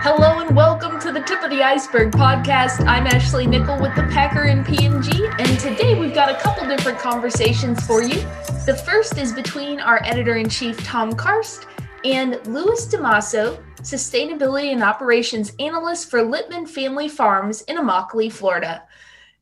Hello 0.00 0.40
and 0.40 0.56
welcome 0.56 0.98
to 1.00 1.12
the 1.12 1.20
Tip 1.20 1.42
of 1.42 1.50
the 1.50 1.62
Iceberg 1.62 2.12
podcast. 2.12 2.86
I'm 2.86 3.06
Ashley 3.06 3.46
Nickle 3.46 3.78
with 3.80 3.94
the 3.94 4.04
Packer 4.04 4.44
and 4.44 4.64
PMG, 4.64 5.34
and 5.38 5.60
today 5.60 5.98
we've 5.98 6.14
got 6.14 6.30
a 6.30 6.34
couple 6.40 6.66
different 6.66 6.98
conversations 6.98 7.86
for 7.86 8.02
you. 8.02 8.20
The 8.64 8.80
first 8.86 9.18
is 9.18 9.32
between 9.32 9.80
our 9.80 10.02
editor-in-chief 10.04 10.82
Tom 10.84 11.12
Karst 11.12 11.66
and 12.04 12.40
Louis 12.46 12.86
DeMaso, 12.86 13.62
sustainability 13.82 14.72
and 14.72 14.82
operations 14.82 15.52
analyst 15.58 16.10
for 16.10 16.20
Lipman 16.20 16.66
Family 16.66 17.08
Farms 17.08 17.62
in 17.62 17.76
Immokalee, 17.76 18.32
Florida. 18.32 18.87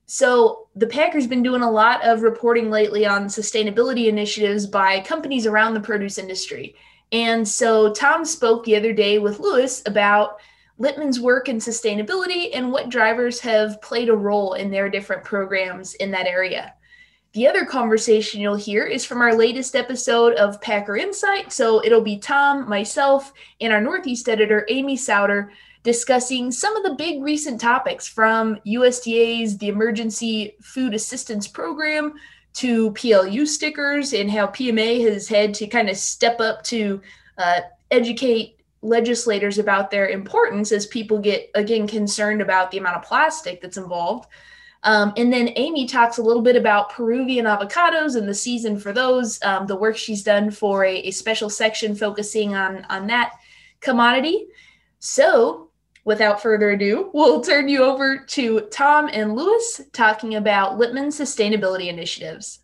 So, 0.07 0.69
the 0.77 0.87
Packers 0.87 1.27
been 1.27 1.43
doing 1.43 1.63
a 1.63 1.71
lot 1.71 2.05
of 2.05 2.23
reporting 2.23 2.71
lately 2.71 3.05
on 3.05 3.27
sustainability 3.27 4.07
initiatives 4.07 4.67
by 4.67 5.01
companies 5.01 5.47
around 5.47 5.75
the 5.75 5.81
produce 5.81 6.17
industry. 6.17 6.77
And 7.11 7.47
so, 7.47 7.93
Tom 7.93 8.25
spoke 8.25 8.65
the 8.65 8.77
other 8.77 8.93
day 8.93 9.19
with 9.19 9.41
Louis 9.41 9.83
about 9.85 10.39
Lipman's 10.79 11.19
work 11.19 11.49
in 11.49 11.57
sustainability 11.57 12.51
and 12.53 12.71
what 12.71 12.89
drivers 12.89 13.41
have 13.41 13.81
played 13.83 14.09
a 14.09 14.17
role 14.17 14.55
in 14.55 14.71
their 14.71 14.89
different 14.89 15.25
programs 15.25 15.95
in 15.95 16.11
that 16.13 16.27
area. 16.27 16.75
The 17.33 17.47
other 17.47 17.65
conversation 17.65 18.41
you'll 18.41 18.55
hear 18.55 18.85
is 18.85 19.05
from 19.05 19.21
our 19.21 19.35
latest 19.35 19.77
episode 19.77 20.35
of 20.35 20.61
Packer 20.61 20.97
Insight. 20.97 21.53
So 21.53 21.85
it'll 21.85 22.01
be 22.01 22.19
Tom, 22.19 22.69
myself, 22.69 23.33
and 23.61 23.73
our 23.73 23.81
Northeast 23.81 24.29
editor, 24.29 24.65
Amy 24.69 24.97
Sowder, 24.97 25.51
discussing 25.87 26.51
some 26.51 26.77
of 26.77 26.83
the 26.83 26.97
big 26.97 27.23
recent 27.23 27.61
topics 27.61 28.09
from 28.09 28.57
USDA's 28.67 29.57
the 29.57 29.69
Emergency 29.69 30.57
Food 30.61 30.93
Assistance 30.95 31.47
Program 31.47 32.15
to 32.55 32.91
PLU 32.95 33.47
stickers 33.47 34.13
and 34.13 34.29
how 34.29 34.49
PMA 34.49 35.09
has 35.09 35.29
had 35.29 35.55
to 35.55 35.69
kind 35.69 35.89
of 35.89 35.97
step 35.97 36.41
up 36.41 36.65
to 36.65 37.01
uh, 37.39 37.61
educate 37.93 38.61
legislators 38.83 39.59
about 39.59 39.93
their 39.93 40.09
importance 40.09 40.73
as 40.73 40.87
people 40.87 41.19
get 41.19 41.51
again 41.55 41.87
concerned 41.87 42.43
about 42.43 42.73
the 42.73 42.79
amount 42.79 42.97
of 42.97 43.05
plastic 43.05 43.61
that's 43.63 43.77
involved. 43.77 44.29
Um, 44.83 45.13
and 45.17 45.33
then 45.33 45.51
Amy 45.55 45.87
talks 45.87 46.19
a 46.19 46.23
little 46.23 46.43
bit 46.43 46.57
about 46.57 46.91
Peruvian 46.91 47.47
avocados 47.47 48.17
and 48.17 48.29
the 48.29 48.35
season 48.35 48.77
for 48.77 48.93
those, 48.93 49.41
um, 49.45 49.69
the 49.69 49.77
work 49.77 49.97
she's 49.97 50.25
done 50.25 50.51
for 50.51 50.85
a, 50.85 50.97
a, 50.97 51.11
special 51.13 51.49
section 51.49 51.95
focusing 51.95 52.55
on, 52.55 52.85
on 52.89 53.07
that 53.07 53.33
commodity. 53.81 54.47
So, 54.99 55.66
without 56.07 56.41
further 56.41 56.71
ado, 56.71 57.11
we'll 57.13 57.41
turn 57.41 57.69
you 57.69 57.83
over 57.83 58.17
to 58.17 58.61
Tom 58.71 59.11
and 59.13 59.35
Louis 59.35 59.81
talking 59.93 60.37
about 60.37 60.79
Lipman's 60.79 61.19
sustainability 61.19 61.89
initiatives. 61.89 62.61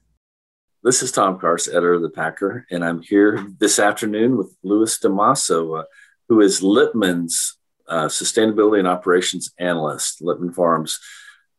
This 0.85 1.03
is 1.03 1.11
Tom 1.11 1.39
Karst, 1.39 1.69
editor 1.69 1.95
of 1.95 2.03
the 2.03 2.09
Packer, 2.09 2.67
and 2.71 2.85
I'm 2.85 3.03
here 3.03 3.45
this 3.59 3.79
afternoon 3.81 4.37
with 4.37 4.57
Louis 4.63 4.97
DeMaso, 4.99 5.81
uh, 5.81 5.85
who 6.29 6.41
is 6.41 6.61
Lipman's 6.61 7.59
uh, 7.89 8.07
sustainability 8.07 8.79
and 8.79 8.89
operations 8.89 9.53
analyst, 9.59 10.23
Lipman 10.23 10.55
Farms. 10.55 11.01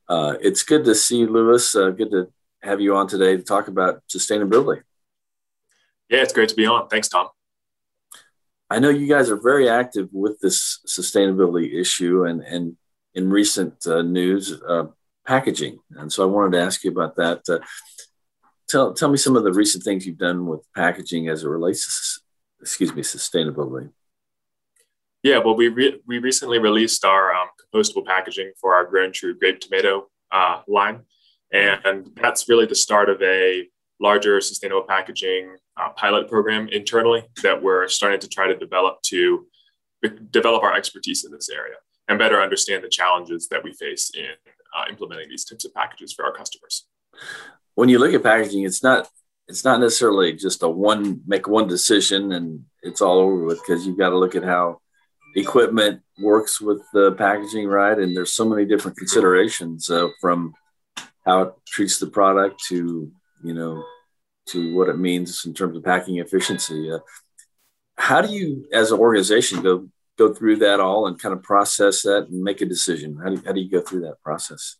Uh, 0.07 0.35
it's 0.41 0.63
good 0.63 0.85
to 0.85 0.95
see 0.95 1.19
you, 1.19 1.27
Louis. 1.27 1.75
Uh, 1.75 1.89
good 1.89 2.11
to 2.11 2.31
have 2.61 2.79
you 2.79 2.95
on 2.95 3.07
today 3.07 3.35
to 3.35 3.43
talk 3.43 3.67
about 3.67 4.01
sustainability. 4.07 4.83
Yeah, 6.09 6.21
it's 6.21 6.33
great 6.33 6.49
to 6.49 6.55
be 6.55 6.65
on. 6.65 6.87
Thanks, 6.87 7.09
Tom. 7.09 7.27
I 8.69 8.79
know 8.79 8.89
you 8.89 9.07
guys 9.07 9.29
are 9.29 9.39
very 9.39 9.69
active 9.69 10.09
with 10.11 10.39
this 10.39 10.79
sustainability 10.87 11.79
issue 11.79 12.25
and, 12.25 12.41
and 12.41 12.75
in 13.13 13.29
recent 13.29 13.85
uh, 13.85 14.01
news, 14.01 14.59
uh, 14.67 14.85
packaging. 15.25 15.79
And 15.91 16.11
so 16.11 16.23
I 16.23 16.25
wanted 16.25 16.57
to 16.57 16.63
ask 16.63 16.83
you 16.83 16.91
about 16.91 17.15
that. 17.17 17.41
Uh, 17.47 17.59
tell, 18.67 18.93
tell 18.93 19.09
me 19.09 19.17
some 19.17 19.35
of 19.35 19.43
the 19.43 19.53
recent 19.53 19.83
things 19.83 20.05
you've 20.05 20.17
done 20.17 20.47
with 20.47 20.61
packaging 20.75 21.29
as 21.29 21.43
it 21.43 21.49
relates 21.49 21.85
to, 21.85 22.21
excuse 22.61 22.93
me, 22.95 23.01
sustainability. 23.01 23.91
Yeah, 25.21 25.37
well, 25.37 25.55
we 25.55 25.69
re- 25.69 26.01
we 26.05 26.19
recently 26.19 26.59
released 26.59 27.05
our 27.05 27.33
um, 27.33 27.47
compostable 27.73 28.05
packaging 28.05 28.51
for 28.59 28.75
our 28.75 28.85
Grown 28.85 29.13
True 29.13 29.33
grape 29.33 29.61
tomato 29.61 30.09
uh, 30.33 30.61
line, 30.67 31.03
and 31.53 32.11
that's 32.21 32.49
really 32.49 32.65
the 32.65 32.75
start 32.75 33.09
of 33.09 33.21
a 33.21 33.69
larger 34.03 34.41
sustainable 34.41 34.83
packaging 34.83 35.55
uh, 35.79 35.89
pilot 35.95 36.29
program 36.29 36.67
internally 36.67 37.23
that 37.41 37.63
we're 37.63 37.87
starting 37.87 38.19
to 38.19 38.27
try 38.27 38.47
to 38.47 38.55
develop 38.55 39.01
to 39.01 39.47
develop 40.31 40.61
our 40.61 40.75
expertise 40.75 41.23
in 41.23 41.31
this 41.31 41.49
area 41.49 41.75
and 42.09 42.19
better 42.19 42.41
understand 42.41 42.83
the 42.83 42.89
challenges 42.89 43.47
that 43.47 43.63
we 43.63 43.71
face 43.73 44.11
in 44.15 44.35
uh, 44.77 44.83
implementing 44.89 45.29
these 45.29 45.45
types 45.45 45.63
of 45.63 45.73
packages 45.73 46.11
for 46.11 46.25
our 46.25 46.33
customers. 46.33 46.85
When 47.75 47.87
you 47.87 47.97
look 47.97 48.13
at 48.13 48.21
packaging, 48.21 48.63
it's 48.63 48.83
not 48.83 49.07
it's 49.47 49.63
not 49.63 49.79
necessarily 49.79 50.33
just 50.33 50.63
a 50.63 50.69
one 50.69 51.21
make 51.25 51.47
one 51.47 51.67
decision 51.67 52.33
and 52.33 52.65
it's 52.81 53.01
all 53.01 53.19
over 53.19 53.43
with 53.45 53.59
because 53.61 53.85
you've 53.85 53.97
got 53.97 54.09
to 54.09 54.17
look 54.17 54.35
at 54.35 54.43
how 54.43 54.79
equipment 55.35 56.01
works 56.21 56.61
with 56.61 56.81
the 56.93 57.13
packaging, 57.13 57.67
right? 57.67 57.97
And 57.97 58.15
there's 58.15 58.33
so 58.33 58.47
many 58.47 58.65
different 58.65 58.97
considerations 58.97 59.89
uh, 59.89 60.09
from 60.21 60.53
how 61.25 61.41
it 61.41 61.53
treats 61.67 61.99
the 61.99 62.07
product 62.07 62.61
to, 62.69 63.11
you 63.43 63.53
know, 63.53 63.83
to 64.47 64.75
what 64.75 64.89
it 64.89 64.97
means 64.97 65.45
in 65.45 65.53
terms 65.53 65.77
of 65.77 65.83
packing 65.83 66.17
efficiency. 66.17 66.91
Uh, 66.91 66.99
how 67.97 68.21
do 68.21 68.33
you, 68.33 68.67
as 68.73 68.91
an 68.91 68.99
organization, 68.99 69.61
go 69.61 69.87
go 70.17 70.33
through 70.33 70.57
that 70.57 70.79
all 70.79 71.07
and 71.07 71.19
kind 71.19 71.33
of 71.33 71.41
process 71.41 72.03
that 72.03 72.27
and 72.29 72.43
make 72.43 72.61
a 72.61 72.65
decision? 72.65 73.17
How 73.23 73.29
do, 73.29 73.41
how 73.45 73.51
do 73.51 73.61
you 73.61 73.69
go 73.69 73.81
through 73.81 74.01
that 74.01 74.21
process? 74.23 74.77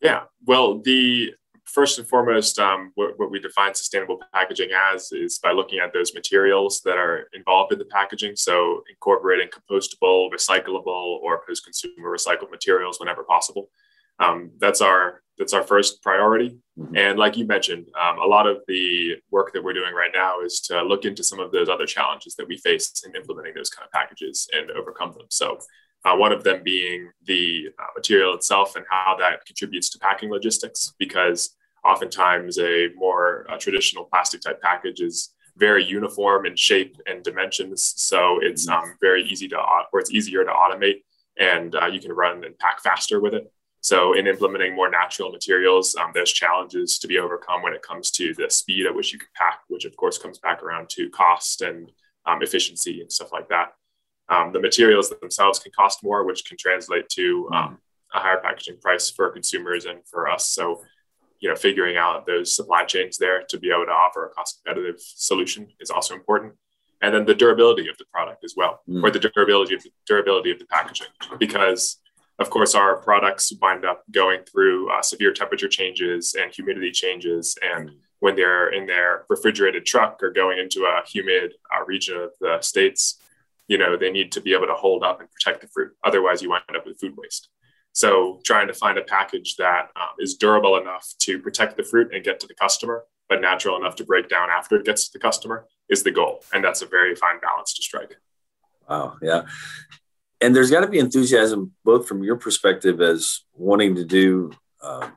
Yeah, 0.00 0.24
well, 0.44 0.80
the 0.80 1.32
first 1.64 1.98
and 1.98 2.08
foremost, 2.08 2.58
um, 2.58 2.92
what, 2.94 3.18
what, 3.18 3.30
we 3.30 3.40
define 3.40 3.74
sustainable 3.74 4.20
packaging 4.32 4.70
as 4.92 5.10
is 5.12 5.38
by 5.38 5.52
looking 5.52 5.78
at 5.78 5.92
those 5.92 6.14
materials 6.14 6.80
that 6.84 6.96
are 6.96 7.28
involved 7.32 7.72
in 7.72 7.78
the 7.78 7.84
packaging. 7.84 8.36
So, 8.36 8.82
incorporating 8.88 9.48
compostable, 9.48 10.30
recyclable, 10.32 10.86
or 10.86 11.42
post-consumer 11.46 12.10
recycled 12.10 12.50
materials 12.50 13.00
whenever 13.00 13.24
possible. 13.24 13.70
Um, 14.18 14.52
that's 14.58 14.80
our 14.80 15.22
that's 15.38 15.52
our 15.52 15.62
first 15.62 16.02
priority. 16.02 16.58
Mm-hmm. 16.78 16.96
And 16.96 17.18
like 17.18 17.36
you 17.36 17.46
mentioned, 17.46 17.88
um, 18.00 18.18
a 18.18 18.26
lot 18.26 18.46
of 18.46 18.58
the 18.68 19.16
work 19.30 19.52
that 19.52 19.62
we're 19.62 19.72
doing 19.72 19.94
right 19.94 20.10
now 20.12 20.40
is 20.40 20.60
to 20.62 20.82
look 20.82 21.04
into 21.04 21.22
some 21.22 21.40
of 21.40 21.52
those 21.52 21.68
other 21.68 21.86
challenges 21.86 22.34
that 22.36 22.48
we 22.48 22.56
face 22.58 23.02
in 23.06 23.14
implementing 23.14 23.54
those 23.54 23.70
kind 23.70 23.86
of 23.86 23.92
packages 23.92 24.48
and 24.52 24.70
overcome 24.70 25.12
them. 25.12 25.26
So, 25.30 25.58
uh, 26.04 26.14
one 26.14 26.30
of 26.30 26.44
them 26.44 26.62
being 26.62 27.10
the 27.24 27.68
uh, 27.80 27.86
material 27.96 28.34
itself 28.34 28.76
and 28.76 28.84
how 28.88 29.16
that 29.18 29.44
contributes 29.44 29.90
to 29.90 29.98
packing 29.98 30.30
logistics, 30.30 30.94
because 30.98 31.56
oftentimes 31.84 32.58
a 32.58 32.90
more 32.94 33.46
uh, 33.50 33.56
traditional 33.56 34.04
plastic 34.04 34.40
type 34.40 34.60
package 34.62 35.00
is 35.00 35.34
very 35.56 35.84
uniform 35.84 36.46
in 36.46 36.54
shape 36.54 36.96
and 37.06 37.24
dimensions. 37.24 37.94
So 37.96 38.38
it's 38.40 38.68
mm-hmm. 38.68 38.90
um, 38.90 38.96
very 39.00 39.24
easy 39.24 39.48
to, 39.48 39.58
or 39.92 39.98
it's 39.98 40.12
easier 40.12 40.44
to 40.44 40.50
automate 40.50 41.02
and 41.38 41.74
uh, 41.74 41.86
you 41.86 42.00
can 42.00 42.12
run 42.12 42.44
and 42.44 42.58
pack 42.58 42.82
faster 42.82 43.20
with 43.20 43.34
it. 43.34 43.52
So 43.86 44.14
in 44.14 44.26
implementing 44.26 44.74
more 44.74 44.90
natural 44.90 45.30
materials, 45.30 45.94
um, 45.94 46.10
there's 46.12 46.32
challenges 46.32 46.98
to 46.98 47.06
be 47.06 47.20
overcome 47.20 47.62
when 47.62 47.72
it 47.72 47.82
comes 47.82 48.10
to 48.18 48.34
the 48.34 48.50
speed 48.50 48.84
at 48.84 48.92
which 48.92 49.12
you 49.12 49.18
can 49.20 49.28
pack, 49.36 49.60
which 49.68 49.84
of 49.84 49.96
course 49.96 50.18
comes 50.18 50.40
back 50.40 50.60
around 50.60 50.88
to 50.88 51.08
cost 51.10 51.62
and 51.62 51.92
um, 52.26 52.42
efficiency 52.42 53.00
and 53.00 53.12
stuff 53.12 53.32
like 53.32 53.48
that. 53.48 53.74
Um, 54.28 54.52
the 54.52 54.58
materials 54.58 55.08
themselves 55.10 55.60
can 55.60 55.70
cost 55.70 56.02
more, 56.02 56.24
which 56.24 56.44
can 56.46 56.56
translate 56.56 57.08
to 57.10 57.48
um, 57.54 57.78
a 58.12 58.18
higher 58.18 58.40
packaging 58.42 58.78
price 58.80 59.08
for 59.08 59.30
consumers 59.30 59.84
and 59.84 60.00
for 60.04 60.28
us. 60.28 60.48
So 60.48 60.82
you 61.38 61.48
know, 61.48 61.54
figuring 61.54 61.96
out 61.96 62.26
those 62.26 62.56
supply 62.56 62.86
chains 62.86 63.18
there 63.18 63.44
to 63.50 63.56
be 63.56 63.70
able 63.70 63.86
to 63.86 63.92
offer 63.92 64.26
a 64.26 64.30
cost 64.30 64.60
competitive 64.64 64.96
solution 64.98 65.68
is 65.78 65.92
also 65.92 66.14
important. 66.14 66.54
And 67.02 67.14
then 67.14 67.24
the 67.24 67.36
durability 67.36 67.88
of 67.88 67.96
the 67.98 68.06
product 68.12 68.42
as 68.42 68.54
well, 68.56 68.80
mm. 68.88 69.00
or 69.04 69.12
the 69.12 69.20
durability 69.20 69.76
of 69.76 69.82
the 69.84 69.92
durability 70.08 70.50
of 70.50 70.58
the 70.58 70.66
packaging, 70.66 71.06
because 71.38 72.00
of 72.38 72.50
course 72.50 72.74
our 72.74 72.96
products 72.96 73.52
wind 73.60 73.84
up 73.84 74.02
going 74.10 74.40
through 74.44 74.90
uh, 74.92 75.02
severe 75.02 75.32
temperature 75.32 75.68
changes 75.68 76.34
and 76.38 76.52
humidity 76.52 76.90
changes, 76.90 77.56
and 77.62 77.90
when 78.20 78.34
they're 78.34 78.72
in 78.72 78.86
their 78.86 79.24
refrigerated 79.28 79.84
truck 79.84 80.22
or 80.22 80.30
going 80.30 80.58
into 80.58 80.84
a 80.84 81.06
humid 81.06 81.54
uh, 81.74 81.84
region 81.84 82.16
of 82.16 82.30
the 82.40 82.58
states, 82.60 83.18
you 83.68 83.78
know, 83.78 83.96
they 83.96 84.10
need 84.10 84.32
to 84.32 84.40
be 84.40 84.54
able 84.54 84.66
to 84.66 84.74
hold 84.74 85.02
up 85.02 85.20
and 85.20 85.28
protect 85.30 85.60
the 85.60 85.68
fruit. 85.68 85.92
Otherwise, 86.04 86.40
you 86.42 86.50
wind 86.50 86.62
up 86.74 86.86
with 86.86 86.98
food 86.98 87.14
waste. 87.16 87.48
So 87.92 88.40
trying 88.44 88.68
to 88.68 88.74
find 88.74 88.98
a 88.98 89.02
package 89.02 89.56
that 89.56 89.90
um, 89.96 90.08
is 90.18 90.34
durable 90.34 90.76
enough 90.76 91.14
to 91.20 91.38
protect 91.38 91.76
the 91.76 91.82
fruit 91.82 92.12
and 92.14 92.22
get 92.22 92.38
to 92.40 92.46
the 92.46 92.54
customer, 92.54 93.04
but 93.28 93.40
natural 93.40 93.76
enough 93.76 93.96
to 93.96 94.04
break 94.04 94.28
down 94.28 94.50
after 94.50 94.76
it 94.76 94.84
gets 94.84 95.08
to 95.08 95.18
the 95.18 95.18
customer 95.18 95.66
is 95.88 96.02
the 96.02 96.10
goal. 96.10 96.44
And 96.52 96.62
that's 96.62 96.82
a 96.82 96.86
very 96.86 97.14
fine 97.14 97.40
balance 97.40 97.72
to 97.74 97.82
strike. 97.82 98.16
Wow. 98.88 99.16
Yeah. 99.22 99.46
And 100.40 100.54
there's 100.54 100.70
got 100.70 100.80
to 100.80 100.88
be 100.88 100.98
enthusiasm 100.98 101.72
both 101.84 102.06
from 102.06 102.22
your 102.22 102.36
perspective 102.36 103.00
as 103.00 103.40
wanting 103.54 103.94
to 103.94 104.04
do 104.04 104.52
uh, 104.82 105.08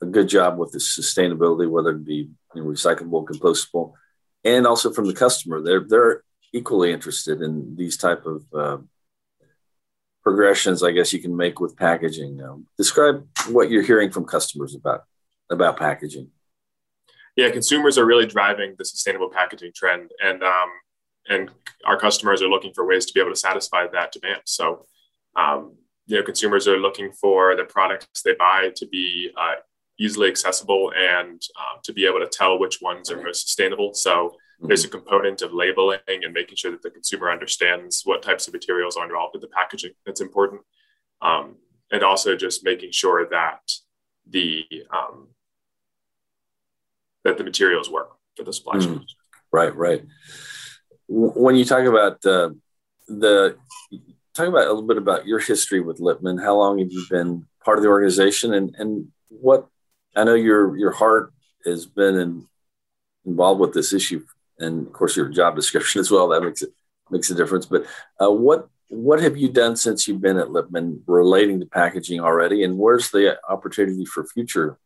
a 0.00 0.06
good 0.06 0.28
job 0.28 0.58
with 0.58 0.72
the 0.72 0.78
sustainability, 0.78 1.68
whether 1.68 1.90
it 1.90 2.04
be 2.04 2.30
you 2.54 2.62
know, 2.62 2.68
recyclable, 2.68 3.26
compostable, 3.26 3.92
and 4.44 4.66
also 4.66 4.92
from 4.92 5.06
the 5.06 5.14
customer. 5.14 5.60
They're 5.60 5.84
they're 5.86 6.22
equally 6.52 6.92
interested 6.92 7.40
in 7.40 7.76
these 7.76 7.96
type 7.96 8.26
of 8.26 8.44
uh, 8.54 8.78
progressions 10.22 10.82
I 10.82 10.92
guess 10.92 11.12
you 11.12 11.20
can 11.20 11.36
make 11.36 11.60
with 11.60 11.76
packaging. 11.76 12.42
Um, 12.42 12.66
describe 12.76 13.26
what 13.48 13.70
you're 13.70 13.82
hearing 13.82 14.10
from 14.10 14.24
customers 14.24 14.74
about 14.74 15.02
about 15.50 15.78
packaging. 15.78 16.30
Yeah, 17.36 17.50
consumers 17.50 17.96
are 17.96 18.04
really 18.04 18.26
driving 18.26 18.74
the 18.78 18.84
sustainable 18.84 19.30
packaging 19.30 19.72
trend, 19.74 20.10
and 20.22 20.42
um, 20.42 20.68
and 21.28 21.50
our 21.84 21.98
customers 21.98 22.42
are 22.42 22.48
looking 22.48 22.72
for 22.74 22.86
ways 22.86 23.06
to 23.06 23.12
be 23.12 23.20
able 23.20 23.32
to 23.32 23.36
satisfy 23.36 23.86
that 23.92 24.12
demand. 24.12 24.42
So, 24.44 24.86
um, 25.36 25.76
you 26.06 26.16
know, 26.16 26.22
consumers 26.22 26.66
are 26.68 26.78
looking 26.78 27.12
for 27.12 27.56
the 27.56 27.64
products 27.64 28.22
they 28.22 28.34
buy 28.34 28.72
to 28.76 28.86
be 28.86 29.30
uh, 29.36 29.54
easily 29.98 30.28
accessible 30.28 30.92
and 30.96 31.40
uh, 31.58 31.78
to 31.84 31.92
be 31.92 32.06
able 32.06 32.20
to 32.20 32.28
tell 32.28 32.58
which 32.58 32.80
ones 32.80 33.10
are 33.10 33.22
most 33.22 33.46
sustainable. 33.46 33.94
So, 33.94 34.36
there's 34.64 34.84
a 34.84 34.88
component 34.88 35.42
of 35.42 35.52
labeling 35.52 35.98
and 36.06 36.32
making 36.32 36.56
sure 36.56 36.70
that 36.70 36.82
the 36.82 36.90
consumer 36.90 37.30
understands 37.30 38.02
what 38.04 38.22
types 38.22 38.46
of 38.46 38.52
materials 38.52 38.96
are 38.96 39.04
involved 39.04 39.34
in 39.34 39.40
the 39.40 39.48
packaging. 39.48 39.92
That's 40.06 40.20
important, 40.20 40.62
um, 41.20 41.56
and 41.90 42.02
also 42.02 42.36
just 42.36 42.64
making 42.64 42.92
sure 42.92 43.28
that 43.30 43.60
the 44.28 44.64
um, 44.92 45.28
that 47.24 47.38
the 47.38 47.44
materials 47.44 47.90
work 47.90 48.12
for 48.36 48.44
the 48.44 48.52
supply 48.52 48.78
chain. 48.78 49.00
Mm, 49.00 49.04
right, 49.52 49.74
right. 49.74 50.04
When 51.14 51.56
you 51.56 51.64
talk 51.64 51.84
about 51.84 52.24
uh, 52.24 52.50
the 53.06 53.56
talk 54.34 54.48
about 54.48 54.66
a 54.66 54.72
little 54.72 54.86
bit 54.86 54.96
about 54.96 55.26
your 55.26 55.38
history 55.38 55.80
with 55.80 55.98
Lipman. 55.98 56.42
How 56.42 56.56
long 56.56 56.78
have 56.78 56.90
you 56.90 57.04
been 57.10 57.46
part 57.64 57.78
of 57.78 57.82
the 57.82 57.90
organization, 57.90 58.54
and 58.54 58.74
and 58.78 59.08
what 59.28 59.68
I 60.16 60.24
know 60.24 60.34
your 60.34 60.76
your 60.76 60.92
heart 60.92 61.32
has 61.66 61.86
been 61.86 62.16
in, 62.16 62.48
involved 63.26 63.60
with 63.60 63.74
this 63.74 63.92
issue, 63.92 64.24
and 64.58 64.86
of 64.86 64.92
course 64.92 65.16
your 65.16 65.28
job 65.28 65.54
description 65.60 66.00
as 66.00 66.10
well. 66.10 66.28
That 66.28 66.42
makes 66.42 66.62
it 66.62 66.70
makes 67.10 67.30
a 67.30 67.34
difference. 67.34 67.66
But 67.66 67.84
uh, 68.20 68.30
what 68.30 68.68
what 68.88 69.20
have 69.20 69.36
you 69.36 69.50
done 69.50 69.76
since 69.76 70.08
you've 70.08 70.22
been 70.22 70.38
at 70.38 70.48
Lipman 70.48 71.02
relating 71.06 71.60
to 71.60 71.66
packaging 71.66 72.20
already, 72.20 72.64
and 72.64 72.78
where's 72.78 73.10
the 73.10 73.38
opportunity 73.48 74.06
for 74.06 74.26
future 74.26 74.78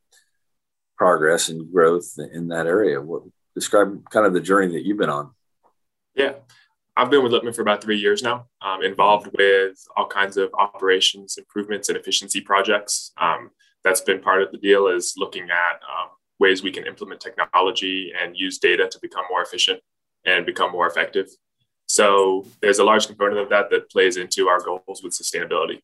progress 0.96 1.49
and 1.49 1.70
growth 1.70 2.19
in 2.32 2.49
that 2.49 2.67
area. 2.67 3.00
What 3.00 3.22
describe 3.55 4.08
kind 4.11 4.26
of 4.26 4.32
the 4.32 4.40
journey 4.40 4.72
that 4.72 4.84
you've 4.84 4.99
been 4.99 5.11
on? 5.11 5.31
Yeah, 6.16 6.32
I've 6.96 7.10
been 7.10 7.22
with 7.22 7.32
Lipman 7.32 7.54
for 7.54 7.60
about 7.60 7.82
three 7.82 7.98
years 7.98 8.22
now. 8.22 8.46
Um, 8.62 8.82
involved 8.82 9.28
with 9.36 9.76
all 9.96 10.06
kinds 10.06 10.38
of 10.38 10.50
operations 10.54 11.36
improvements 11.36 11.88
and 11.88 11.98
efficiency 11.98 12.40
projects. 12.40 13.12
Um, 13.18 13.50
that's 13.84 14.00
been 14.00 14.20
part 14.20 14.42
of 14.42 14.50
the 14.50 14.58
deal 14.58 14.88
is 14.88 15.14
looking 15.16 15.44
at 15.50 15.74
um, 15.74 16.08
ways 16.40 16.62
we 16.62 16.72
can 16.72 16.86
implement 16.86 17.20
technology 17.20 18.12
and 18.18 18.34
use 18.36 18.58
data 18.58 18.88
to 18.88 18.98
become 19.00 19.24
more 19.30 19.42
efficient 19.42 19.80
and 20.24 20.46
become 20.46 20.72
more 20.72 20.86
effective. 20.86 21.28
So 21.86 22.46
there's 22.62 22.78
a 22.78 22.84
large 22.84 23.06
component 23.06 23.38
of 23.38 23.50
that 23.50 23.70
that 23.70 23.90
plays 23.90 24.16
into 24.16 24.48
our 24.48 24.60
goals 24.60 25.02
with 25.04 25.12
sustainability. 25.12 25.80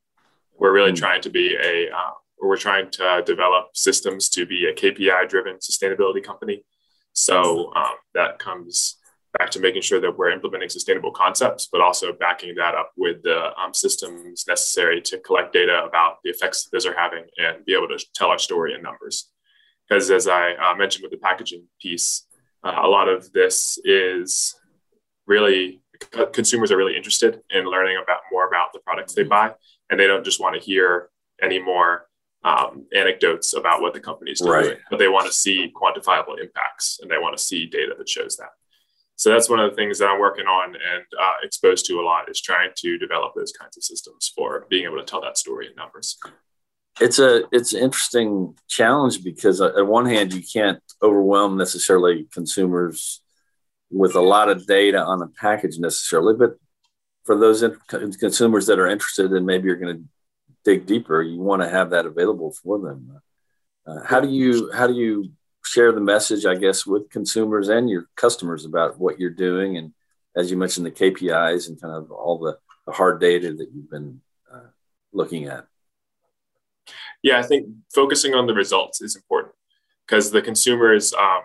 We're 0.59 0.73
really 0.73 0.93
mm-hmm. 0.93 1.05
trying 1.05 1.21
to 1.23 1.31
be 1.31 1.57
a 1.57 1.91
uh, 1.95 2.13
we're 2.41 2.57
trying 2.57 2.91
to 2.91 3.23
develop 3.25 3.77
systems 3.77 4.29
to 4.31 4.47
be 4.47 4.67
a 4.67 4.75
KPI 4.75 5.29
driven 5.29 5.57
sustainability 5.59 6.25
company. 6.25 6.65
So 7.13 7.73
um, 7.77 7.95
that 8.15 8.41
comes 8.41 8.97
back 9.39 9.51
to 9.51 9.61
making 9.61 9.83
sure 9.83 10.01
that 10.01 10.17
we're 10.17 10.31
implementing 10.31 10.69
sustainable 10.69 11.11
concepts, 11.11 11.69
but 11.71 11.81
also 11.81 12.13
backing 12.13 12.55
that 12.57 12.75
up 12.75 12.93
with 12.97 13.23
the 13.23 13.51
um, 13.59 13.73
systems 13.73 14.45
necessary 14.47 15.01
to 15.01 15.19
collect 15.19 15.53
data 15.53 15.85
about 15.85 16.17
the 16.23 16.31
effects 16.31 16.65
that 16.65 16.71
those 16.73 16.87
are 16.87 16.95
having 16.95 17.25
and 17.39 17.65
be 17.65 17.75
able 17.75 17.89
to 17.89 17.99
tell 18.15 18.29
our 18.29 18.39
story 18.39 18.75
in 18.75 18.83
numbers. 18.83 19.31
Because 19.89 20.11
as 20.11 20.29
I 20.29 20.53
uh, 20.53 20.75
mentioned 20.77 21.03
with 21.03 21.13
the 21.13 21.19
packaging 21.19 21.67
piece, 21.81 22.27
uh, 22.63 22.81
a 22.83 22.89
lot 22.89 23.09
of 23.09 23.33
this 23.33 23.79
is 23.85 24.55
really 25.27 25.83
consumers 26.33 26.73
are 26.73 26.77
really 26.77 26.97
interested 26.97 27.41
in 27.51 27.65
learning 27.65 27.97
about 28.03 28.21
more 28.31 28.47
about 28.47 28.73
the 28.73 28.81
products 28.81 29.15
they 29.15 29.23
buy, 29.23 29.53
and 29.89 29.99
they 29.99 30.07
don't 30.07 30.25
just 30.25 30.41
want 30.41 30.55
to 30.55 30.61
hear 30.61 31.09
anymore 31.41 32.07
um, 32.45 32.87
anecdotes 32.95 33.55
about 33.55 33.81
what 33.83 33.95
the 33.95 34.01
company 34.01 34.33
is 34.33 34.41
doing, 34.41 34.53
right. 34.53 34.79
but 34.91 34.99
they 34.99 35.09
want 35.09 35.27
to 35.27 35.33
see 35.33 35.73
quantifiable 35.75 36.41
impacts 36.41 36.99
and 37.01 37.11
they 37.11 37.19
want 37.19 37.37
to 37.37 37.43
see 37.43 37.67
data 37.67 37.95
that 37.97 38.09
shows 38.09 38.37
that. 38.37 38.51
So 39.23 39.31
that's 39.31 39.49
one 39.49 39.61
of 39.61 39.71
the 39.71 39.77
things 39.77 40.01
that 40.01 40.09
I'm 40.09 40.19
working 40.19 40.47
on 40.47 40.71
and 40.71 41.05
uh, 41.17 41.35
exposed 41.45 41.87
to 41.87 42.01
a 42.01 42.03
lot 42.03 42.29
is 42.29 42.41
trying 42.41 42.71
to 42.79 42.99
develop 42.99 43.35
those 43.37 43.53
kinds 43.53 43.77
of 43.77 43.85
systems 43.85 44.33
for 44.35 44.67
being 44.69 44.85
able 44.85 44.97
to 44.97 45.05
tell 45.05 45.21
that 45.21 45.39
story 45.39 45.69
in 45.69 45.77
numbers. 45.77 46.19
It's 47.01 47.21
a 47.21 47.45
it's 47.53 47.73
an 47.73 47.83
interesting 47.85 48.57
challenge 48.69 49.23
because 49.23 49.61
uh, 49.61 49.75
on 49.77 49.87
one 49.87 50.07
hand 50.07 50.35
you 50.35 50.43
can't 50.43 50.83
overwhelm 51.01 51.57
necessarily 51.57 52.27
consumers 52.33 53.23
with 53.93 54.17
a 54.17 54.21
lot 54.21 54.49
of 54.49 54.67
data 54.67 55.01
on 55.01 55.23
a 55.23 55.29
package 55.29 55.79
necessarily, 55.79 56.35
but 56.37 56.57
for 57.23 57.39
those 57.39 57.63
in, 57.63 57.77
consumers 58.19 58.67
that 58.67 58.81
are 58.81 58.89
interested 58.89 59.31
and 59.31 59.47
maybe 59.47 59.67
you're 59.69 59.77
going 59.77 59.99
to 59.99 60.05
dig 60.65 60.85
deeper, 60.85 61.23
you 61.23 61.41
want 61.41 61.63
to 61.63 61.69
have 61.69 61.91
that 61.91 62.07
available 62.07 62.53
for 62.61 62.81
them. 62.81 63.21
Uh, 63.87 64.03
how 64.05 64.19
do 64.19 64.29
you 64.29 64.73
how 64.73 64.89
do 64.89 64.95
you 64.95 65.31
share 65.65 65.93
the 65.93 66.01
message, 66.01 66.45
I 66.45 66.55
guess, 66.55 66.87
with 66.87 67.11
consumers 67.11 67.69
and 67.69 67.89
your 67.89 68.09
customers 68.17 68.65
about 68.65 68.99
what 68.99 69.19
you're 69.21 69.31
doing, 69.31 69.77
and 69.77 69.93
as 70.37 70.51
you 70.51 70.57
mentioned, 70.57 70.87
the 70.87 70.91
KPIs 70.91 71.69
and 71.69 71.81
kind 71.81 71.95
of 71.95 72.11
all 72.11 72.39
the, 72.39 72.59
the 72.87 72.93
hard 72.93 73.21
data 73.21 73.53
that 73.53 73.69
you've 73.73 73.91
been 73.91 74.21
uh, 74.53 74.69
looking 75.13 75.47
at. 75.47 75.67
Yeah, 77.23 77.39
I 77.39 77.43
think 77.43 77.69
focusing 77.95 78.35
on 78.35 78.47
the 78.47 78.55
results 78.55 79.01
is 79.01 79.15
important 79.15 79.55
because 80.07 80.31
the 80.31 80.43
consumers, 80.43 81.13
um, 81.13 81.43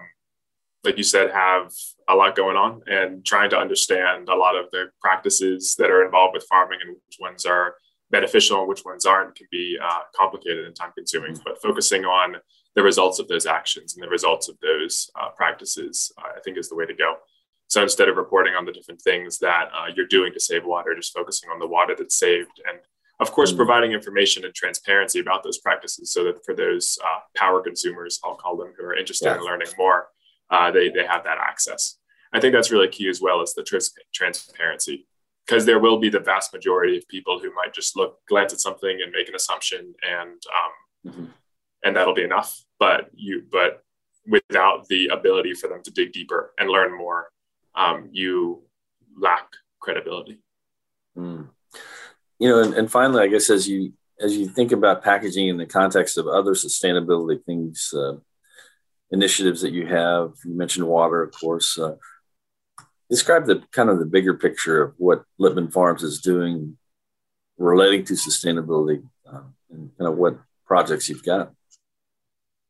like 0.84 0.98
you 0.98 1.04
said, 1.04 1.32
have 1.32 1.72
a 2.08 2.16
lot 2.16 2.36
going 2.36 2.58
on, 2.58 2.82
and 2.88 3.26
trying 3.26 3.50
to 3.52 3.58
understand 3.58 4.30
a 4.30 4.36
lot 4.36 4.56
of 4.56 4.72
the 4.72 4.90
practices 5.02 5.76
that 5.78 5.92
are 5.92 6.06
involved 6.06 6.34
with 6.34 6.48
farming 6.50 6.80
and 6.82 6.96
which 6.96 7.18
ones 7.20 7.46
are 7.46 7.76
beneficial 8.10 8.60
and 8.60 8.68
which 8.70 8.86
ones 8.86 9.06
aren't 9.06 9.36
can 9.36 9.48
be 9.52 9.78
uh, 9.82 10.00
complicated 10.16 10.66
and 10.66 10.76
time 10.76 10.92
consuming. 10.96 11.34
Mm-hmm. 11.34 11.44
But 11.46 11.62
focusing 11.62 12.06
on 12.06 12.38
the 12.76 12.84
results 12.84 13.20
of 13.20 13.28
those 13.28 13.46
actions 13.46 13.96
and 13.96 14.04
the 14.04 14.10
results 14.10 14.50
of 14.50 14.58
those 14.62 15.10
uh, 15.20 15.30
practices, 15.30 16.12
uh, 16.18 16.30
I 16.36 16.40
think, 16.42 16.58
is 16.58 16.70
the 16.70 16.76
way 16.76 16.86
to 16.86 16.94
go. 16.94 17.16
So 17.70 17.84
instead 17.84 18.08
of 18.08 18.16
reporting 18.16 18.54
on 18.56 18.66
the 18.66 18.72
different 18.72 19.02
things 19.02 19.40
that 19.40 19.70
uh, 19.74 19.88
you're 19.94 20.08
doing 20.08 20.32
to 20.34 20.40
save 20.40 20.66
water, 20.66 20.96
just 20.96 21.14
focusing 21.14 21.50
on 21.50 21.60
the 21.60 21.68
water 21.68 21.96
that's 21.98 22.16
saved 22.18 22.62
and 22.70 22.80
of 23.20 23.32
course, 23.32 23.50
mm-hmm. 23.50 23.58
providing 23.58 23.92
information 23.94 24.46
and 24.46 24.54
transparency 24.54 25.20
about 25.20 25.44
those 25.44 25.58
practices 25.58 26.12
so 26.12 26.24
that 26.26 26.46
for 26.46 26.54
those 26.54 27.00
uh, 27.04 27.20
power 27.36 27.62
consumers, 27.62 28.20
I'll 28.24 28.36
call 28.36 28.58
them, 28.58 28.74
who 28.78 28.86
are 28.86 28.96
interested 28.96 29.36
in 29.36 29.44
learning 29.44 29.70
more, 29.78 30.10
uh, 30.52 30.72
they, 30.72 30.90
they 30.90 31.06
have 31.06 31.24
that 31.24 31.40
access. 31.40 31.98
I 32.32 32.40
think 32.40 32.54
that's 32.54 32.72
really 32.72 32.90
key 32.90 33.10
as 33.10 33.22
well 33.22 33.42
as 33.42 33.54
the 33.54 33.64
trans- 33.64 33.94
transparency 34.14 35.08
because 35.48 35.66
there 35.66 35.80
will 35.80 35.98
be 35.98 36.10
the 36.10 36.20
vast 36.20 36.54
majority 36.54 36.98
of 36.98 37.08
people 37.08 37.40
who 37.40 37.54
might 37.54 37.74
just 37.74 37.96
look 37.96 38.20
glance 38.28 38.54
at 38.54 38.60
something 38.60 39.00
and 39.02 39.12
make 39.12 39.30
an 39.30 39.36
assumption 39.36 39.94
and 40.04 40.42
um, 40.58 41.12
mm-hmm. 41.12 41.26
and 41.84 41.96
that'll 41.96 42.14
be 42.14 42.24
enough 42.24 42.64
but 42.80 43.10
you 43.14 43.44
but 43.52 43.84
without 44.28 44.88
the 44.90 45.08
ability 45.08 45.54
for 45.54 45.68
them 45.70 45.82
to 45.84 45.92
dig 45.92 46.12
deeper 46.12 46.54
and 46.58 46.70
learn 46.70 46.96
more 46.96 47.30
um, 47.76 48.10
you 48.12 48.64
lack 49.20 49.48
credibility 49.80 50.40
mm. 51.18 51.48
you 52.40 52.50
know 52.50 52.62
and, 52.62 52.74
and, 52.74 52.92
finally 52.92 53.24
i 53.24 53.28
guess 53.28 53.50
as 53.50 53.68
you 53.68 53.94
as 54.20 54.36
you 54.36 54.48
think 54.48 54.72
about 54.72 55.04
packaging 55.04 55.48
in 55.48 55.58
the 55.58 55.66
context 55.66 56.18
of 56.18 56.28
other 56.28 56.52
sustainability 56.52 57.44
things 57.46 57.94
uh, 57.96 58.14
initiatives 59.12 59.62
that 59.62 59.72
you 59.72 59.88
have 59.88 60.34
you 60.44 60.54
mentioned 60.54 60.86
water 60.86 61.24
of 61.24 61.32
course 61.32 61.80
uh, 61.80 61.96
describe 63.10 63.46
the 63.46 63.64
kind 63.72 63.90
of 63.90 64.00
the 64.00 64.06
bigger 64.06 64.34
picture 64.34 64.82
of 64.82 64.94
what 64.98 65.24
Lipman 65.40 65.72
Farms 65.72 66.04
is 66.04 66.22
doing 66.22 66.78
relating 67.58 68.04
to 68.06 68.14
sustainability 68.14 69.04
uh, 69.32 69.42
and 69.72 69.92
kind 69.98 70.12
of 70.12 70.18
what 70.18 70.38
projects 70.66 71.10
you've 71.10 71.24
got. 71.24 71.52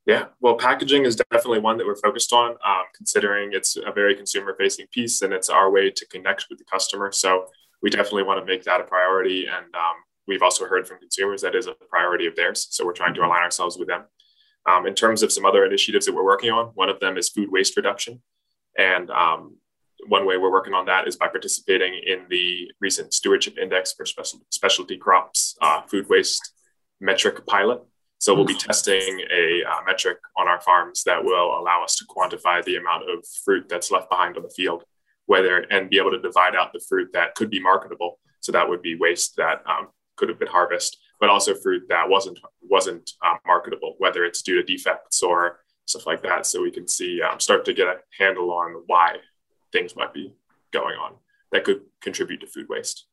Yeah, 0.06 0.26
well, 0.40 0.56
packaging 0.56 1.04
is 1.04 1.18
definitely 1.18 1.60
one 1.60 1.78
that 1.78 1.86
we're 1.86 1.98
focused 1.98 2.32
on, 2.32 2.52
um, 2.52 2.84
considering 2.96 3.50
it's 3.52 3.76
a 3.76 3.92
very 3.92 4.16
consumer 4.16 4.56
facing 4.58 4.88
piece 4.88 5.22
and 5.22 5.34
it's 5.34 5.50
our 5.50 5.70
way 5.70 5.92
to 5.92 6.06
connect 6.08 6.46
with 6.50 6.60
the 6.60 6.66
customer. 6.72 7.12
So 7.12 7.48
we 7.82 7.90
definitely 7.90 8.24
want 8.24 8.40
to 8.40 8.46
make 8.46 8.64
that 8.64 8.80
a 8.80 8.86
priority. 8.86 9.48
And 9.48 9.66
um, 9.76 9.96
we've 10.26 10.42
also 10.42 10.66
heard 10.66 10.88
from 10.88 11.00
consumers 11.00 11.42
that 11.42 11.56
is 11.56 11.68
a 11.68 11.74
priority 11.90 12.26
of 12.26 12.38
theirs. 12.38 12.68
So 12.70 12.86
we're 12.86 12.94
trying 12.94 13.16
to 13.16 13.22
align 13.22 13.44
ourselves 13.44 13.78
with 13.78 13.90
them. 13.90 14.04
Um, 14.66 14.88
in 14.88 14.96
terms 14.96 15.24
of 15.24 15.32
some 15.32 15.46
other 15.46 15.66
initiatives 15.66 16.06
that 16.06 16.16
we're 16.16 16.24
working 16.24 16.52
on, 16.52 16.68
one 16.68 16.90
of 16.90 17.02
them 17.02 17.18
is 17.18 17.28
food 17.28 17.52
waste 17.52 17.76
reduction. 17.76 18.22
And 18.78 19.10
um, 19.12 19.58
one 20.08 20.26
way 20.26 20.38
we're 20.38 20.52
working 20.52 20.74
on 20.74 20.86
that 20.86 21.08
is 21.08 21.16
by 21.16 21.28
participating 21.28 21.94
in 22.06 22.26
the 22.30 22.72
recent 22.80 23.14
Stewardship 23.14 23.58
Index 23.58 23.94
for 23.94 24.06
special, 24.06 24.40
specialty 24.50 24.98
crops 24.98 25.56
uh, 25.62 25.82
food 25.84 26.08
waste 26.10 26.54
metric 27.02 27.46
pilot. 27.46 27.82
So 28.20 28.34
we'll 28.34 28.46
be 28.46 28.56
testing 28.56 29.22
a 29.32 29.64
uh, 29.64 29.82
metric 29.86 30.18
on 30.38 30.48
our 30.48 30.60
farms 30.62 31.04
that 31.04 31.24
will 31.24 31.60
allow 31.60 31.84
us 31.84 31.96
to 31.98 32.06
quantify 32.06 32.64
the 32.64 32.78
amount 32.78 33.04
of 33.04 33.24
fruit 33.46 33.70
that's 33.70 33.92
left 33.92 34.10
behind 34.10 34.38
on 34.38 34.44
the 34.44 34.50
field, 34.50 34.84
whether 35.28 35.60
and 35.70 35.90
be 35.90 36.00
able 36.00 36.12
to 36.12 36.22
divide 36.22 36.56
out 36.56 36.74
the 36.74 36.84
fruit 36.90 37.10
that 37.14 37.36
could 37.36 37.50
be 37.52 37.60
marketable. 37.60 38.20
So 38.40 38.52
that 38.52 38.68
would 38.68 38.82
be 38.82 38.96
waste 38.96 39.36
that 39.38 39.62
um, 39.68 39.90
could 40.16 40.30
have 40.30 40.40
been 40.40 40.48
harvested, 40.48 41.00
but 41.20 41.30
also 41.30 41.54
fruit 41.54 41.84
that 41.90 42.10
wasn't 42.10 42.40
wasn't 42.62 43.12
um, 43.26 43.38
marketable, 43.46 43.96
whether 44.00 44.26
it's 44.26 44.42
due 44.42 44.56
to 44.56 44.64
defects 44.64 45.22
or 45.22 45.60
stuff 45.86 46.08
like 46.08 46.24
that. 46.24 46.48
So 46.48 46.62
we 46.62 46.72
can 46.72 46.88
see 46.88 47.22
um, 47.22 47.40
start 47.40 47.66
to 47.66 47.74
get 47.74 47.88
a 47.88 47.98
handle 48.18 48.52
on 48.52 48.84
why 48.88 49.18
things 49.72 49.96
might 49.96 50.14
be 50.14 50.34
going 50.72 50.98
on 50.98 51.14
that 51.52 51.64
could 51.64 51.82
contribute 52.02 52.42
to 52.42 52.48
food 52.48 52.68
waste. 52.70 53.06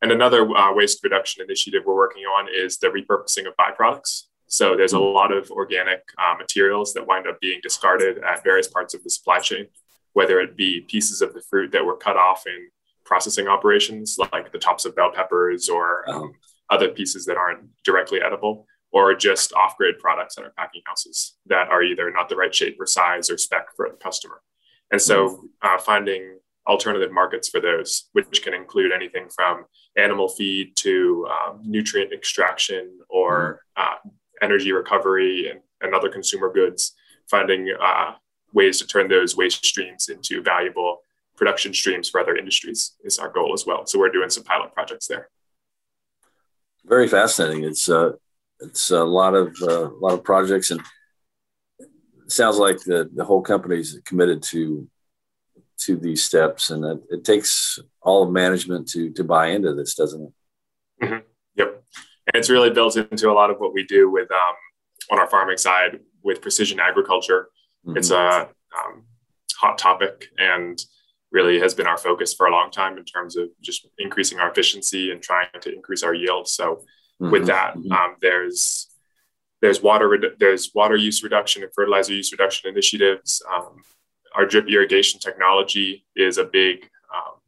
And 0.00 0.12
another 0.12 0.48
uh, 0.56 0.72
waste 0.74 1.02
reduction 1.02 1.42
initiative 1.42 1.82
we're 1.84 1.94
working 1.94 2.22
on 2.22 2.46
is 2.54 2.78
the 2.78 2.88
repurposing 2.88 3.46
of 3.48 3.54
byproducts. 3.56 4.24
So 4.46 4.76
there's 4.76 4.92
a 4.92 4.98
lot 4.98 5.32
of 5.32 5.50
organic 5.50 6.02
uh, 6.16 6.34
materials 6.38 6.94
that 6.94 7.06
wind 7.06 7.26
up 7.26 7.40
being 7.40 7.60
discarded 7.62 8.18
at 8.24 8.44
various 8.44 8.68
parts 8.68 8.94
of 8.94 9.02
the 9.02 9.10
supply 9.10 9.40
chain, 9.40 9.66
whether 10.12 10.40
it 10.40 10.56
be 10.56 10.82
pieces 10.82 11.20
of 11.20 11.34
the 11.34 11.42
fruit 11.42 11.72
that 11.72 11.84
were 11.84 11.96
cut 11.96 12.16
off 12.16 12.46
in 12.46 12.68
processing 13.04 13.48
operations, 13.48 14.18
like 14.32 14.52
the 14.52 14.58
tops 14.58 14.84
of 14.84 14.94
bell 14.94 15.10
peppers 15.12 15.68
or 15.68 16.08
um, 16.08 16.32
other 16.70 16.88
pieces 16.88 17.24
that 17.26 17.36
aren't 17.36 17.68
directly 17.82 18.20
edible, 18.22 18.66
or 18.90 19.14
just 19.14 19.52
off-grade 19.52 19.98
products 19.98 20.38
at 20.38 20.44
our 20.44 20.52
packing 20.56 20.82
houses 20.86 21.36
that 21.46 21.68
are 21.68 21.82
either 21.82 22.10
not 22.10 22.28
the 22.28 22.36
right 22.36 22.54
shape 22.54 22.76
or 22.80 22.86
size 22.86 23.28
or 23.30 23.36
spec 23.36 23.66
for 23.76 23.88
the 23.90 23.96
customer. 23.96 24.40
And 24.90 25.00
so 25.00 25.28
mm-hmm. 25.28 25.46
uh, 25.62 25.78
finding 25.78 26.38
alternative 26.66 27.12
markets 27.12 27.48
for 27.48 27.60
those, 27.60 28.08
which 28.12 28.42
can 28.42 28.54
include 28.54 28.92
anything 28.92 29.28
from 29.34 29.64
animal 29.96 30.28
feed 30.28 30.76
to 30.76 31.26
um, 31.30 31.60
nutrient 31.64 32.12
extraction 32.12 32.98
or 33.08 33.62
mm-hmm. 33.78 34.08
uh, 34.08 34.10
energy 34.42 34.72
recovery 34.72 35.50
and, 35.50 35.60
and 35.80 35.94
other 35.94 36.08
consumer 36.08 36.52
goods, 36.52 36.94
finding 37.30 37.74
uh, 37.80 38.12
ways 38.52 38.78
to 38.78 38.86
turn 38.86 39.08
those 39.08 39.36
waste 39.36 39.64
streams 39.64 40.08
into 40.08 40.42
valuable 40.42 40.98
production 41.36 41.72
streams 41.72 42.10
for 42.10 42.20
other 42.20 42.36
industries 42.36 42.96
is 43.04 43.18
our 43.18 43.30
goal 43.30 43.52
as 43.54 43.64
well. 43.64 43.86
So 43.86 43.98
we're 43.98 44.10
doing 44.10 44.28
some 44.28 44.42
pilot 44.42 44.74
projects 44.74 45.06
there. 45.06 45.30
Very 46.84 47.08
fascinating. 47.08 47.64
It's 47.64 47.88
uh, 47.88 48.12
it's 48.60 48.90
a 48.90 49.04
lot 49.04 49.34
of 49.34 49.56
uh, 49.62 49.90
a 49.90 50.00
lot 50.00 50.14
of 50.14 50.24
projects, 50.24 50.70
and 50.70 50.80
sounds 52.28 52.58
like 52.58 52.80
the 52.80 53.10
the 53.14 53.24
whole 53.24 53.42
company 53.42 53.78
is 53.78 54.00
committed 54.04 54.42
to 54.44 54.88
to 55.80 55.96
these 55.96 56.24
steps, 56.24 56.70
and 56.70 56.84
it, 56.84 56.98
it 57.10 57.24
takes 57.24 57.78
all 58.00 58.24
of 58.24 58.30
management 58.30 58.88
to 58.88 59.10
to 59.12 59.24
buy 59.24 59.48
into 59.48 59.74
this, 59.74 59.94
doesn't 59.94 60.22
it? 60.22 61.04
Mm-hmm. 61.04 61.26
Yep 61.56 61.84
and 62.28 62.38
it's 62.38 62.50
really 62.50 62.70
built 62.70 62.96
into 62.96 63.30
a 63.30 63.32
lot 63.32 63.50
of 63.50 63.58
what 63.58 63.72
we 63.72 63.84
do 63.84 64.10
with 64.10 64.30
um, 64.30 64.54
on 65.10 65.18
our 65.18 65.28
farming 65.28 65.56
side 65.56 66.00
with 66.22 66.42
precision 66.42 66.78
agriculture. 66.78 67.48
Mm-hmm. 67.86 67.96
It's 67.96 68.10
a 68.10 68.48
um, 68.76 69.04
hot 69.58 69.78
topic 69.78 70.26
and 70.36 70.78
really 71.32 71.58
has 71.58 71.74
been 71.74 71.86
our 71.86 71.96
focus 71.96 72.34
for 72.34 72.46
a 72.46 72.52
long 72.52 72.70
time 72.70 72.98
in 72.98 73.04
terms 73.04 73.36
of 73.36 73.48
just 73.62 73.86
increasing 73.98 74.38
our 74.40 74.50
efficiency 74.50 75.10
and 75.10 75.22
trying 75.22 75.48
to 75.60 75.72
increase 75.72 76.02
our 76.02 76.14
yield. 76.14 76.48
So 76.48 76.84
mm-hmm. 77.20 77.30
with 77.30 77.46
that, 77.46 77.76
mm-hmm. 77.76 77.92
um, 77.92 78.16
there's 78.20 78.87
there's 79.60 79.82
water 79.82 80.18
there's 80.38 80.70
water 80.74 80.96
use 80.96 81.22
reduction 81.22 81.62
and 81.62 81.72
fertilizer 81.74 82.14
use 82.14 82.32
reduction 82.32 82.70
initiatives. 82.70 83.42
Um, 83.52 83.82
our 84.34 84.46
drip 84.46 84.68
irrigation 84.68 85.20
technology 85.20 86.04
is 86.14 86.38
a 86.38 86.44
big 86.44 86.88
um, 87.14 87.40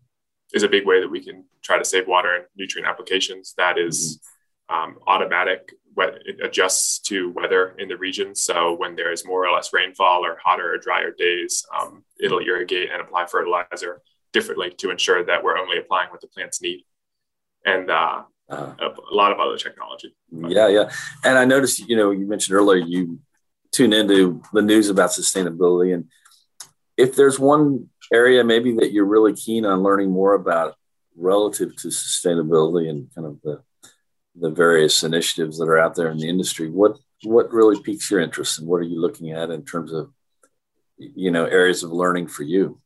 is 0.52 0.62
a 0.62 0.69
big 0.69 0.87
way 0.87 1.00
that 1.00 1.09
we 1.09 1.23
can 1.23 1.45
try 1.62 1.79
to 1.79 1.85
save 1.85 2.09
water 2.09 2.35
and 2.35 2.45
nutrient 2.57 2.88
applications. 2.88 3.55
That 3.57 3.79
is 3.79 4.17
mm-hmm 4.17 4.26
um, 4.71 4.99
automatic 5.07 5.73
it 5.99 6.38
adjusts 6.43 7.00
to 7.00 7.31
weather 7.33 7.75
in 7.79 7.88
the 7.88 7.97
region. 7.97 8.35
So 8.35 8.75
when 8.75 8.97
there 8.97 9.12
is 9.12 9.26
more 9.26 9.47
or 9.47 9.52
less 9.52 9.73
rainfall 9.73 10.25
or 10.25 10.38
hotter 10.43 10.73
or 10.73 10.79
drier 10.79 11.11
days, 11.11 11.67
um, 11.79 12.05
it'll 12.19 12.38
irrigate 12.38 12.90
and 12.90 13.02
apply 13.02 13.26
fertilizer 13.26 14.00
differently 14.33 14.71
to 14.79 14.90
ensure 14.90 15.23
that 15.25 15.45
we're 15.45 15.59
only 15.59 15.76
applying 15.76 16.09
what 16.09 16.23
the 16.23 16.29
plants 16.29 16.62
need. 16.62 16.85
And 17.67 17.90
uh, 17.90 18.23
uh, 18.50 18.75
a 18.80 19.14
lot 19.14 19.33
of 19.33 19.38
other 19.38 19.57
technology. 19.57 20.14
Yeah, 20.30 20.69
yeah. 20.69 20.90
And 21.25 21.38
I 21.38 21.45
noticed, 21.45 21.88
you 21.88 21.97
know, 21.97 22.11
you 22.11 22.26
mentioned 22.26 22.57
earlier 22.57 22.85
you 22.85 23.21
tune 23.73 23.92
into 23.92 24.42
the 24.52 24.62
news 24.62 24.88
about 24.88 25.11
sustainability. 25.11 25.95
And 25.95 26.09
if 26.97 27.14
there's 27.16 27.38
one 27.38 27.88
area 28.12 28.42
maybe 28.42 28.75
that 28.76 28.92
you're 28.92 29.04
really 29.04 29.35
keen 29.35 29.64
on 29.64 29.83
learning 29.83 30.11
more 30.11 30.35
about 30.35 30.75
relative 31.16 31.76
to 31.76 31.88
sustainability 31.88 32.88
and 32.88 33.09
kind 33.14 33.26
of 33.26 33.40
the 33.42 33.62
the 34.37 34.50
various 34.50 35.02
initiatives 35.02 35.59
that 35.59 35.69
are 35.69 35.78
out 35.78 35.95
there 35.95 36.11
in 36.11 36.19
the 36.19 36.28
industry. 36.28 36.71
What 36.71 36.99
what 37.25 37.52
really 37.52 37.80
piques 37.83 38.11
your 38.11 38.21
interest, 38.21 38.59
and 38.59 38.69
what 38.69 38.78
are 38.78 38.85
you 38.85 39.00
looking 39.00 39.33
at 39.33 39.50
in 39.50 39.64
terms 39.64 39.92
of 39.92 40.11
you 40.97 41.30
know 41.30 41.45
areas 41.45 41.83
of 41.83 41.92
learning 41.92 42.28
for 42.28 42.42
you? 42.42 42.80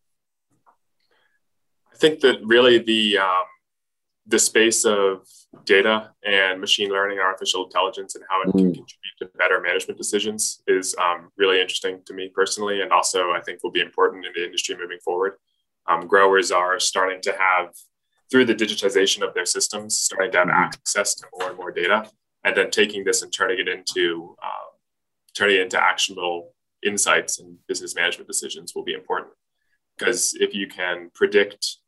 I 1.93 1.97
think 1.97 2.21
that 2.21 2.41
really 2.45 2.79
the 2.79 3.19
um, 3.19 3.45
the 4.27 4.39
space 4.39 4.85
of 4.85 5.27
data 5.65 6.11
and 6.25 6.61
machine 6.61 6.91
learning 6.91 7.19
and 7.19 7.27
artificial 7.27 7.65
intelligence 7.65 8.15
and 8.15 8.25
how 8.29 8.43
it 8.43 8.49
mm. 8.49 8.53
can 8.53 8.75
contribute 8.75 9.17
to 9.19 9.27
better 9.39 9.61
management 9.61 9.99
decisions 9.99 10.63
is 10.67 10.95
um, 10.97 11.31
really 11.37 11.61
interesting 11.61 12.01
to 12.07 12.15
me 12.15 12.31
personally, 12.35 12.81
and 12.81 12.91
also 12.93 13.33
I 13.33 13.41
think 13.41 13.63
will 13.63 13.71
be 13.71 13.81
important 13.81 14.25
in 14.25 14.33
the 14.35 14.45
industry 14.45 14.77
moving 14.79 14.99
forward. 15.05 15.35
Um, 15.87 16.07
growers 16.07 16.51
are 16.51 16.81
starting 16.81 17.21
to 17.23 17.33
have 17.33 17.75
through 18.31 18.47
the 18.47 18.55
digitization 18.55 19.27
of 19.27 19.35
their 19.35 19.45
systems, 19.45 19.99
starting 19.99 20.33
to 20.33 20.39
have 20.39 20.49
mm-hmm. 20.49 20.63
access 20.63 21.15
to 21.17 21.27
more 21.39 21.51
and 21.51 21.59
more 21.59 21.71
data, 21.71 22.09
and 22.45 22.57
then 22.57 22.71
taking 22.71 23.05
this 23.05 23.23
and 23.23 23.33
turning 23.33 23.59
it 23.61 23.69
into 23.69 24.35
uh, 24.43 24.71
turning 25.35 25.57
it 25.57 25.63
into 25.63 25.83
actionable 25.83 26.55
insights 26.85 27.41
and 27.41 27.59
business 27.67 27.95
management 27.95 28.29
decisions 28.29 28.75
will 28.75 28.85
be 28.85 28.95
important. 28.95 29.33
Because 29.99 30.35
if 30.41 30.55
you 30.55 30.67
can 30.67 31.11
predict, 31.15 31.79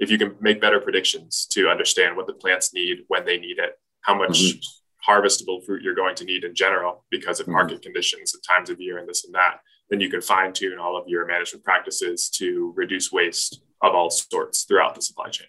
if 0.00 0.10
you 0.10 0.18
can 0.18 0.34
make 0.40 0.60
better 0.60 0.80
predictions 0.80 1.46
to 1.50 1.68
understand 1.68 2.16
what 2.16 2.26
the 2.26 2.32
plants 2.32 2.72
need 2.72 3.04
when 3.08 3.24
they 3.26 3.38
need 3.38 3.58
it, 3.58 3.78
how 4.00 4.16
much 4.16 4.38
mm-hmm. 4.38 5.12
harvestable 5.12 5.64
fruit 5.64 5.82
you're 5.82 5.94
going 5.94 6.14
to 6.16 6.24
need 6.24 6.42
in 6.42 6.54
general 6.54 7.04
because 7.10 7.38
of 7.38 7.44
mm-hmm. 7.44 7.52
market 7.52 7.82
conditions 7.82 8.32
and 8.34 8.42
times 8.42 8.70
of 8.70 8.80
year 8.80 8.98
and 8.98 9.08
this 9.08 9.24
and 9.24 9.34
that, 9.34 9.60
then 9.90 10.00
you 10.00 10.08
can 10.08 10.22
fine 10.22 10.52
tune 10.52 10.78
all 10.78 10.96
of 10.96 11.06
your 11.06 11.26
management 11.26 11.62
practices 11.62 12.30
to 12.30 12.72
reduce 12.74 13.12
waste 13.12 13.62
of 13.82 13.94
all 13.94 14.10
sorts 14.10 14.64
throughout 14.64 14.94
the 14.94 15.02
supply 15.02 15.28
chain. 15.28 15.48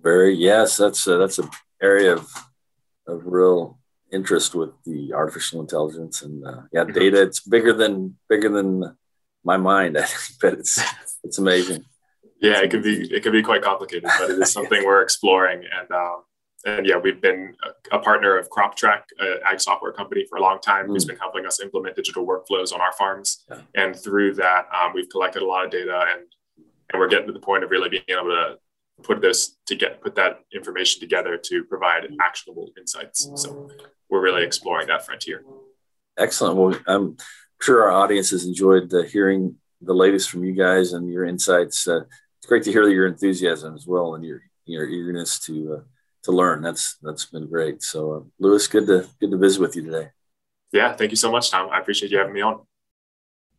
Very 0.00 0.34
yes, 0.34 0.76
that's 0.76 1.06
a, 1.06 1.16
that's 1.16 1.38
an 1.38 1.48
area 1.80 2.14
of 2.14 2.28
of 3.06 3.22
real 3.26 3.78
interest 4.12 4.54
with 4.54 4.70
the 4.84 5.12
artificial 5.12 5.60
intelligence 5.60 6.22
and 6.22 6.44
uh, 6.44 6.62
yeah, 6.72 6.82
mm-hmm. 6.82 6.98
data. 6.98 7.22
It's 7.22 7.40
bigger 7.40 7.72
than 7.72 8.16
bigger 8.28 8.48
than 8.48 8.96
my 9.44 9.56
mind, 9.56 9.98
I 9.98 10.02
think, 10.02 10.40
but 10.40 10.54
it's 10.54 10.82
it's 11.22 11.38
amazing. 11.38 11.84
Yeah, 12.40 12.60
it 12.60 12.70
could 12.70 12.82
be 12.82 13.12
it 13.12 13.22
could 13.22 13.32
be 13.32 13.42
quite 13.42 13.62
complicated, 13.62 14.08
but 14.18 14.30
it 14.30 14.38
is 14.38 14.52
something 14.52 14.84
we're 14.84 15.02
exploring. 15.02 15.64
And 15.78 15.90
um, 15.90 16.22
and 16.64 16.86
yeah, 16.86 16.96
we've 16.96 17.20
been 17.20 17.54
a, 17.90 17.98
partner 17.98 18.36
of 18.36 18.50
Croptrak, 18.50 19.02
an 19.18 19.38
ag 19.46 19.60
software 19.60 19.92
company, 19.92 20.26
for 20.28 20.36
a 20.36 20.42
long 20.42 20.58
time, 20.60 20.86
mm. 20.86 20.88
who's 20.88 21.04
been 21.04 21.16
helping 21.16 21.46
us 21.46 21.60
implement 21.60 21.96
digital 21.96 22.26
workflows 22.26 22.72
on 22.74 22.80
our 22.80 22.92
farms. 22.92 23.44
Yeah. 23.48 23.60
And 23.74 23.96
through 23.96 24.34
that, 24.34 24.66
um, 24.74 24.92
we've 24.94 25.08
collected 25.08 25.42
a 25.42 25.46
lot 25.46 25.64
of 25.64 25.70
data, 25.70 26.04
and 26.12 26.22
and 26.92 27.00
we're 27.00 27.08
getting 27.08 27.26
to 27.26 27.32
the 27.32 27.40
point 27.40 27.64
of 27.64 27.70
really 27.70 27.88
being 27.88 28.02
able 28.08 28.30
to 28.30 28.58
put 29.02 29.20
this 29.20 29.56
to 29.66 29.74
get 29.74 30.02
put 30.02 30.14
that 30.16 30.40
information 30.54 31.00
together 31.00 31.36
to 31.36 31.64
provide 31.64 32.08
actionable 32.20 32.70
insights. 32.78 33.30
So 33.36 33.70
we're 34.08 34.22
really 34.22 34.44
exploring 34.44 34.88
that 34.88 35.04
frontier. 35.04 35.44
Excellent. 36.18 36.56
Well, 36.56 36.78
I'm 36.86 37.16
sure 37.62 37.82
our 37.82 37.90
audience 37.90 38.30
has 38.30 38.44
enjoyed 38.44 38.92
uh, 38.92 39.02
hearing 39.02 39.56
the 39.80 39.94
latest 39.94 40.30
from 40.30 40.44
you 40.44 40.52
guys 40.52 40.92
and 40.92 41.10
your 41.10 41.24
insights. 41.24 41.86
Uh, 41.88 42.00
great 42.50 42.64
to 42.64 42.72
hear 42.72 42.88
your 42.88 43.06
enthusiasm 43.06 43.76
as 43.76 43.86
well 43.86 44.16
and 44.16 44.24
your 44.24 44.42
your 44.64 44.84
eagerness 44.84 45.38
to 45.38 45.74
uh, 45.74 45.80
to 46.24 46.32
learn. 46.32 46.60
That's 46.60 46.96
that's 47.00 47.26
been 47.26 47.46
great. 47.46 47.80
So, 47.82 48.12
uh, 48.12 48.20
Louis, 48.40 48.66
good 48.66 48.88
to 48.88 49.08
good 49.20 49.30
to 49.30 49.38
visit 49.38 49.60
with 49.60 49.76
you 49.76 49.84
today. 49.84 50.08
Yeah, 50.72 50.92
thank 50.92 51.12
you 51.12 51.16
so 51.16 51.30
much, 51.30 51.50
Tom. 51.50 51.70
I 51.70 51.78
appreciate 51.78 52.10
you 52.10 52.18
having 52.18 52.34
me 52.34 52.40
on. 52.42 52.66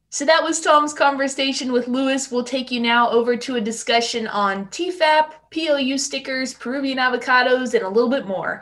So 0.09 0.25
that 0.25 0.43
was 0.43 0.59
Tom's 0.59 0.93
conversation 0.93 1.71
with 1.71 1.87
Louis. 1.87 2.29
We'll 2.29 2.43
take 2.43 2.69
you 2.69 2.81
now 2.81 3.09
over 3.09 3.37
to 3.37 3.55
a 3.55 3.61
discussion 3.61 4.27
on 4.27 4.65
TEFAP, 4.65 5.31
PLU 5.51 5.97
stickers, 5.97 6.53
Peruvian 6.53 6.97
avocados, 6.97 7.73
and 7.73 7.83
a 7.83 7.89
little 7.89 8.09
bit 8.09 8.27
more. 8.27 8.61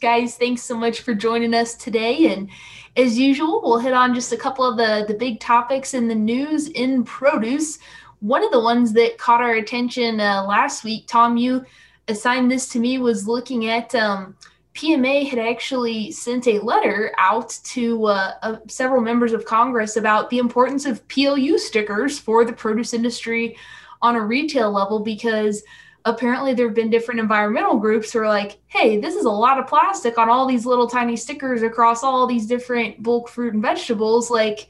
Guys, 0.00 0.36
thanks 0.36 0.62
so 0.62 0.76
much 0.76 1.02
for 1.02 1.14
joining 1.14 1.54
us 1.54 1.76
today. 1.76 2.32
And 2.32 2.50
as 2.96 3.16
usual, 3.16 3.60
we'll 3.62 3.78
hit 3.78 3.92
on 3.92 4.14
just 4.14 4.32
a 4.32 4.36
couple 4.36 4.64
of 4.64 4.76
the, 4.76 5.04
the 5.06 5.18
big 5.18 5.38
topics 5.38 5.94
in 5.94 6.08
the 6.08 6.14
news 6.14 6.68
in 6.68 7.04
produce. 7.04 7.78
One 8.24 8.42
of 8.42 8.50
the 8.50 8.60
ones 8.60 8.92
that 8.94 9.18
caught 9.18 9.42
our 9.42 9.54
attention 9.54 10.20
uh, 10.20 10.44
last 10.44 10.82
week, 10.82 11.06
Tom, 11.06 11.36
you 11.36 11.64
assigned 12.08 12.50
this 12.50 12.68
to 12.70 12.78
me, 12.80 12.98
was 12.98 13.28
looking 13.28 13.68
at 13.68 13.94
um,– 13.94 14.34
PMA 14.74 15.28
had 15.28 15.38
actually 15.38 16.10
sent 16.10 16.48
a 16.48 16.58
letter 16.58 17.12
out 17.16 17.56
to 17.62 18.06
uh, 18.06 18.32
uh, 18.42 18.56
several 18.66 19.00
members 19.00 19.32
of 19.32 19.44
Congress 19.44 19.96
about 19.96 20.28
the 20.30 20.38
importance 20.38 20.84
of 20.84 21.06
PLU 21.06 21.58
stickers 21.58 22.18
for 22.18 22.44
the 22.44 22.52
produce 22.52 22.92
industry 22.92 23.56
on 24.02 24.16
a 24.16 24.20
retail 24.20 24.72
level 24.72 24.98
because 24.98 25.62
apparently 26.04 26.54
there 26.54 26.66
have 26.66 26.74
been 26.74 26.90
different 26.90 27.20
environmental 27.20 27.78
groups 27.78 28.12
who 28.12 28.18
are 28.18 28.28
like, 28.28 28.58
hey, 28.66 28.98
this 28.98 29.14
is 29.14 29.26
a 29.26 29.30
lot 29.30 29.60
of 29.60 29.68
plastic 29.68 30.18
on 30.18 30.28
all 30.28 30.44
these 30.44 30.66
little 30.66 30.88
tiny 30.88 31.16
stickers 31.16 31.62
across 31.62 32.02
all 32.02 32.26
these 32.26 32.46
different 32.46 33.00
bulk 33.00 33.28
fruit 33.28 33.54
and 33.54 33.62
vegetables. 33.62 34.28
Like, 34.28 34.68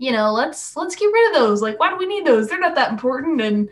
you 0.00 0.12
know, 0.12 0.32
let's 0.32 0.76
let's 0.76 0.96
get 0.96 1.12
rid 1.12 1.28
of 1.28 1.34
those. 1.34 1.60
Like, 1.60 1.78
why 1.78 1.90
do 1.90 1.98
we 1.98 2.06
need 2.06 2.24
those? 2.24 2.48
They're 2.48 2.58
not 2.58 2.74
that 2.74 2.90
important. 2.90 3.38
And 3.42 3.68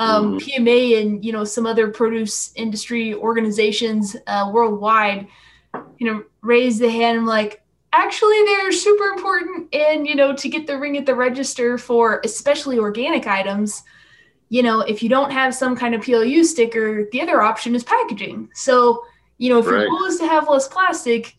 um, 0.00 0.36
mm-hmm. 0.36 0.64
PMA 0.64 1.00
and 1.00 1.24
you 1.24 1.30
know 1.30 1.44
some 1.44 1.66
other 1.66 1.88
produce 1.88 2.52
industry 2.56 3.14
organizations 3.14 4.16
uh, 4.26 4.50
worldwide, 4.52 5.28
you 5.98 6.06
know, 6.12 6.24
raise 6.40 6.80
the 6.80 6.90
hand. 6.90 7.18
I'm 7.18 7.26
like, 7.26 7.62
actually, 7.92 8.42
they're 8.44 8.72
super 8.72 9.04
important, 9.04 9.72
and 9.72 10.04
you 10.04 10.16
know, 10.16 10.34
to 10.34 10.48
get 10.48 10.66
the 10.66 10.76
ring 10.76 10.96
at 10.96 11.06
the 11.06 11.14
register 11.14 11.78
for 11.78 12.20
especially 12.24 12.80
organic 12.80 13.28
items. 13.28 13.84
You 14.48 14.64
know, 14.64 14.80
if 14.80 15.00
you 15.00 15.08
don't 15.08 15.30
have 15.30 15.54
some 15.54 15.76
kind 15.76 15.94
of 15.94 16.00
PLU 16.00 16.42
sticker, 16.42 17.08
the 17.12 17.20
other 17.20 17.40
option 17.40 17.76
is 17.76 17.84
packaging. 17.84 18.48
So, 18.52 19.04
you 19.36 19.50
know, 19.50 19.60
if 19.60 19.66
right. 19.66 19.82
your 19.82 19.90
goal 19.90 20.04
is 20.06 20.18
to 20.18 20.26
have 20.26 20.48
less 20.48 20.66
plastic, 20.66 21.36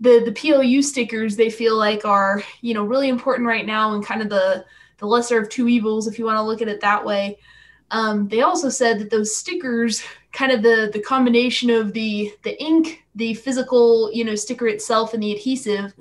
the 0.00 0.22
the 0.24 0.32
PLU 0.32 0.82
stickers 0.82 1.36
they 1.36 1.50
feel 1.50 1.76
like 1.76 2.04
are 2.04 2.42
you 2.60 2.74
know 2.74 2.84
really 2.84 3.08
important 3.08 3.48
right 3.48 3.66
now 3.66 3.94
and 3.94 4.04
kind 4.04 4.22
of 4.22 4.28
the 4.28 4.64
the 4.98 5.06
lesser 5.06 5.40
of 5.40 5.48
two 5.48 5.68
evils 5.68 6.06
if 6.06 6.18
you 6.18 6.24
want 6.24 6.36
to 6.36 6.42
look 6.42 6.62
at 6.62 6.68
it 6.68 6.80
that 6.80 7.04
way. 7.04 7.38
Um, 7.90 8.28
they 8.28 8.42
also 8.42 8.68
said 8.68 8.98
that 8.98 9.10
those 9.10 9.34
stickers, 9.34 10.02
kind 10.32 10.52
of 10.52 10.62
the 10.62 10.90
the 10.92 11.00
combination 11.00 11.70
of 11.70 11.92
the 11.92 12.32
the 12.42 12.60
ink, 12.62 13.04
the 13.14 13.34
physical 13.34 14.12
you 14.12 14.24
know 14.24 14.34
sticker 14.34 14.68
itself, 14.68 15.14
and 15.14 15.22
the 15.22 15.32
adhesive. 15.32 15.94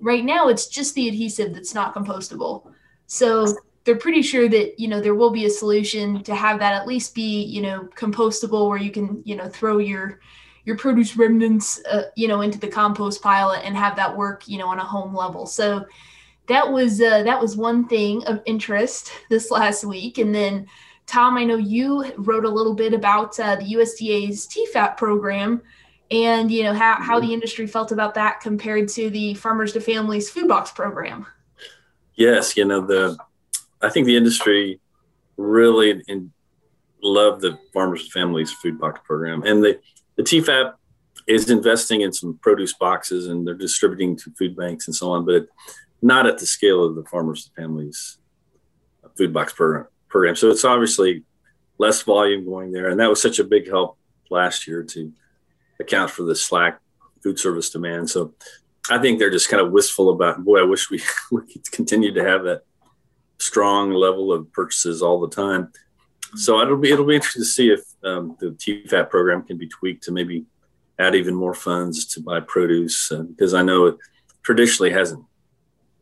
Right 0.00 0.24
now, 0.24 0.48
it's 0.48 0.66
just 0.66 0.94
the 0.94 1.08
adhesive 1.08 1.54
that's 1.54 1.74
not 1.74 1.94
compostable. 1.94 2.72
So 3.06 3.46
they're 3.84 3.96
pretty 3.96 4.22
sure 4.22 4.48
that 4.48 4.78
you 4.78 4.88
know 4.88 5.00
there 5.00 5.16
will 5.16 5.30
be 5.30 5.46
a 5.46 5.50
solution 5.50 6.22
to 6.24 6.34
have 6.34 6.60
that 6.60 6.74
at 6.74 6.86
least 6.86 7.14
be 7.14 7.42
you 7.42 7.62
know 7.62 7.88
compostable, 7.96 8.68
where 8.68 8.78
you 8.78 8.92
can 8.92 9.22
you 9.24 9.34
know 9.34 9.48
throw 9.48 9.78
your 9.78 10.20
your 10.64 10.76
produce 10.76 11.16
remnants, 11.16 11.82
uh, 11.86 12.04
you 12.14 12.28
know, 12.28 12.40
into 12.40 12.58
the 12.58 12.68
compost 12.68 13.22
pile 13.22 13.52
and 13.52 13.76
have 13.76 13.96
that 13.96 14.16
work, 14.16 14.46
you 14.46 14.58
know, 14.58 14.68
on 14.68 14.78
a 14.78 14.84
home 14.84 15.14
level. 15.14 15.46
So 15.46 15.84
that 16.46 16.70
was 16.70 17.00
uh, 17.00 17.22
that 17.22 17.40
was 17.40 17.56
one 17.56 17.88
thing 17.88 18.24
of 18.24 18.42
interest 18.46 19.12
this 19.30 19.50
last 19.50 19.84
week. 19.84 20.18
And 20.18 20.34
then, 20.34 20.66
Tom, 21.06 21.36
I 21.36 21.44
know 21.44 21.56
you 21.56 22.12
wrote 22.16 22.44
a 22.44 22.50
little 22.50 22.74
bit 22.74 22.94
about 22.94 23.38
uh, 23.38 23.56
the 23.56 23.74
USDA's 23.74 24.46
TEFAP 24.46 24.96
program, 24.96 25.62
and 26.10 26.50
you 26.50 26.62
know 26.62 26.74
how 26.74 26.94
how 27.00 27.18
the 27.18 27.32
industry 27.32 27.66
felt 27.66 27.92
about 27.92 28.14
that 28.14 28.40
compared 28.40 28.88
to 28.90 29.10
the 29.10 29.34
Farmers 29.34 29.72
to 29.72 29.80
Families 29.80 30.30
Food 30.30 30.48
Box 30.48 30.70
program. 30.70 31.26
Yes, 32.14 32.56
you 32.56 32.64
know 32.64 32.80
the 32.80 33.16
I 33.80 33.88
think 33.88 34.06
the 34.06 34.16
industry 34.16 34.80
really 35.36 36.02
in, 36.06 36.32
loved 37.02 37.40
the 37.40 37.58
Farmers 37.72 38.04
to 38.04 38.10
Families 38.12 38.52
Food 38.52 38.78
Box 38.78 39.00
program, 39.04 39.42
and 39.42 39.62
the 39.62 39.80
the 40.16 40.22
TEFAP 40.22 40.74
is 41.26 41.50
investing 41.50 42.00
in 42.00 42.12
some 42.12 42.38
produce 42.42 42.72
boxes 42.74 43.28
and 43.28 43.46
they're 43.46 43.54
distributing 43.54 44.16
to 44.16 44.30
food 44.38 44.56
banks 44.56 44.88
and 44.88 44.94
so 44.94 45.10
on, 45.10 45.24
but 45.24 45.46
not 46.00 46.26
at 46.26 46.38
the 46.38 46.46
scale 46.46 46.84
of 46.84 46.96
the 46.96 47.04
farmers 47.04 47.50
families 47.56 48.18
food 49.16 49.32
box 49.32 49.52
program. 49.52 49.86
program. 50.08 50.36
So 50.36 50.50
it's 50.50 50.64
obviously 50.64 51.24
less 51.78 52.02
volume 52.02 52.44
going 52.44 52.72
there. 52.72 52.88
And 52.88 52.98
that 53.00 53.08
was 53.08 53.20
such 53.20 53.38
a 53.38 53.44
big 53.44 53.68
help 53.68 53.98
last 54.30 54.66
year 54.66 54.82
to 54.82 55.12
account 55.80 56.10
for 56.10 56.22
the 56.22 56.34
slack 56.34 56.80
food 57.22 57.38
service 57.38 57.70
demand. 57.70 58.10
So 58.10 58.34
I 58.90 58.98
think 58.98 59.18
they're 59.18 59.30
just 59.30 59.48
kind 59.48 59.64
of 59.64 59.72
wistful 59.72 60.10
about, 60.10 60.44
boy, 60.44 60.60
I 60.60 60.64
wish 60.64 60.90
we, 60.90 61.02
we 61.30 61.42
could 61.52 61.70
continue 61.70 62.12
to 62.14 62.24
have 62.24 62.44
that 62.44 62.62
strong 63.38 63.90
level 63.92 64.32
of 64.32 64.52
purchases 64.52 65.02
all 65.02 65.20
the 65.20 65.34
time 65.34 65.72
so 66.34 66.60
it'll 66.60 66.76
be 66.76 66.90
it'll 66.90 67.06
be 67.06 67.14
interesting 67.14 67.42
to 67.42 67.46
see 67.46 67.70
if 67.70 67.80
um, 68.04 68.36
the 68.40 68.50
TEFAP 68.50 69.10
program 69.10 69.42
can 69.42 69.56
be 69.56 69.68
tweaked 69.68 70.04
to 70.04 70.12
maybe 70.12 70.44
add 70.98 71.14
even 71.14 71.34
more 71.34 71.54
funds 71.54 72.06
to 72.06 72.20
buy 72.20 72.40
produce 72.40 73.10
uh, 73.12 73.22
because 73.22 73.54
I 73.54 73.62
know 73.62 73.86
it 73.86 73.96
traditionally 74.42 74.92
hasn't 74.92 75.24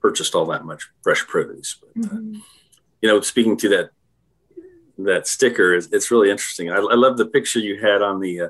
purchased 0.00 0.34
all 0.34 0.46
that 0.46 0.64
much 0.64 0.88
fresh 1.02 1.26
produce. 1.26 1.76
But, 1.80 2.04
uh, 2.04 2.14
mm-hmm. 2.14 2.34
you 3.02 3.08
know, 3.08 3.20
speaking 3.20 3.56
to 3.58 3.68
that 3.70 3.90
that 4.98 5.26
sticker, 5.26 5.74
is 5.74 5.90
it's 5.92 6.10
really 6.10 6.30
interesting. 6.30 6.70
I, 6.70 6.76
I, 6.76 6.94
love 6.94 7.16
the 7.16 7.26
picture 7.26 7.58
you 7.58 7.80
had 7.80 8.02
on 8.02 8.20
the 8.20 8.40
uh, 8.42 8.48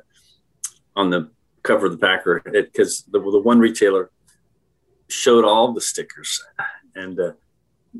on 0.96 1.10
the 1.10 1.30
cover 1.62 1.86
of 1.86 1.92
the 1.92 1.98
Packer 1.98 2.42
because 2.44 3.02
the, 3.02 3.20
the 3.20 3.40
one 3.40 3.58
retailer 3.58 4.10
showed 5.08 5.44
all 5.44 5.72
the 5.72 5.80
stickers 5.80 6.42
and 6.94 7.18
uh, 7.18 7.32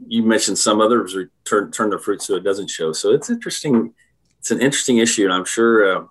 you 0.06 0.22
mentioned 0.22 0.58
some 0.58 0.80
others 0.80 1.16
turn 1.44 1.70
turn 1.72 1.90
their 1.90 1.98
fruit 1.98 2.22
so 2.22 2.36
it 2.36 2.44
doesn't 2.44 2.70
show. 2.70 2.92
So 2.92 3.12
it's 3.12 3.30
interesting. 3.30 3.94
It's 4.38 4.50
an 4.50 4.60
interesting 4.60 4.98
issue, 4.98 5.24
and 5.24 5.32
I'm 5.32 5.44
sure 5.44 5.96
uh, 5.96 6.04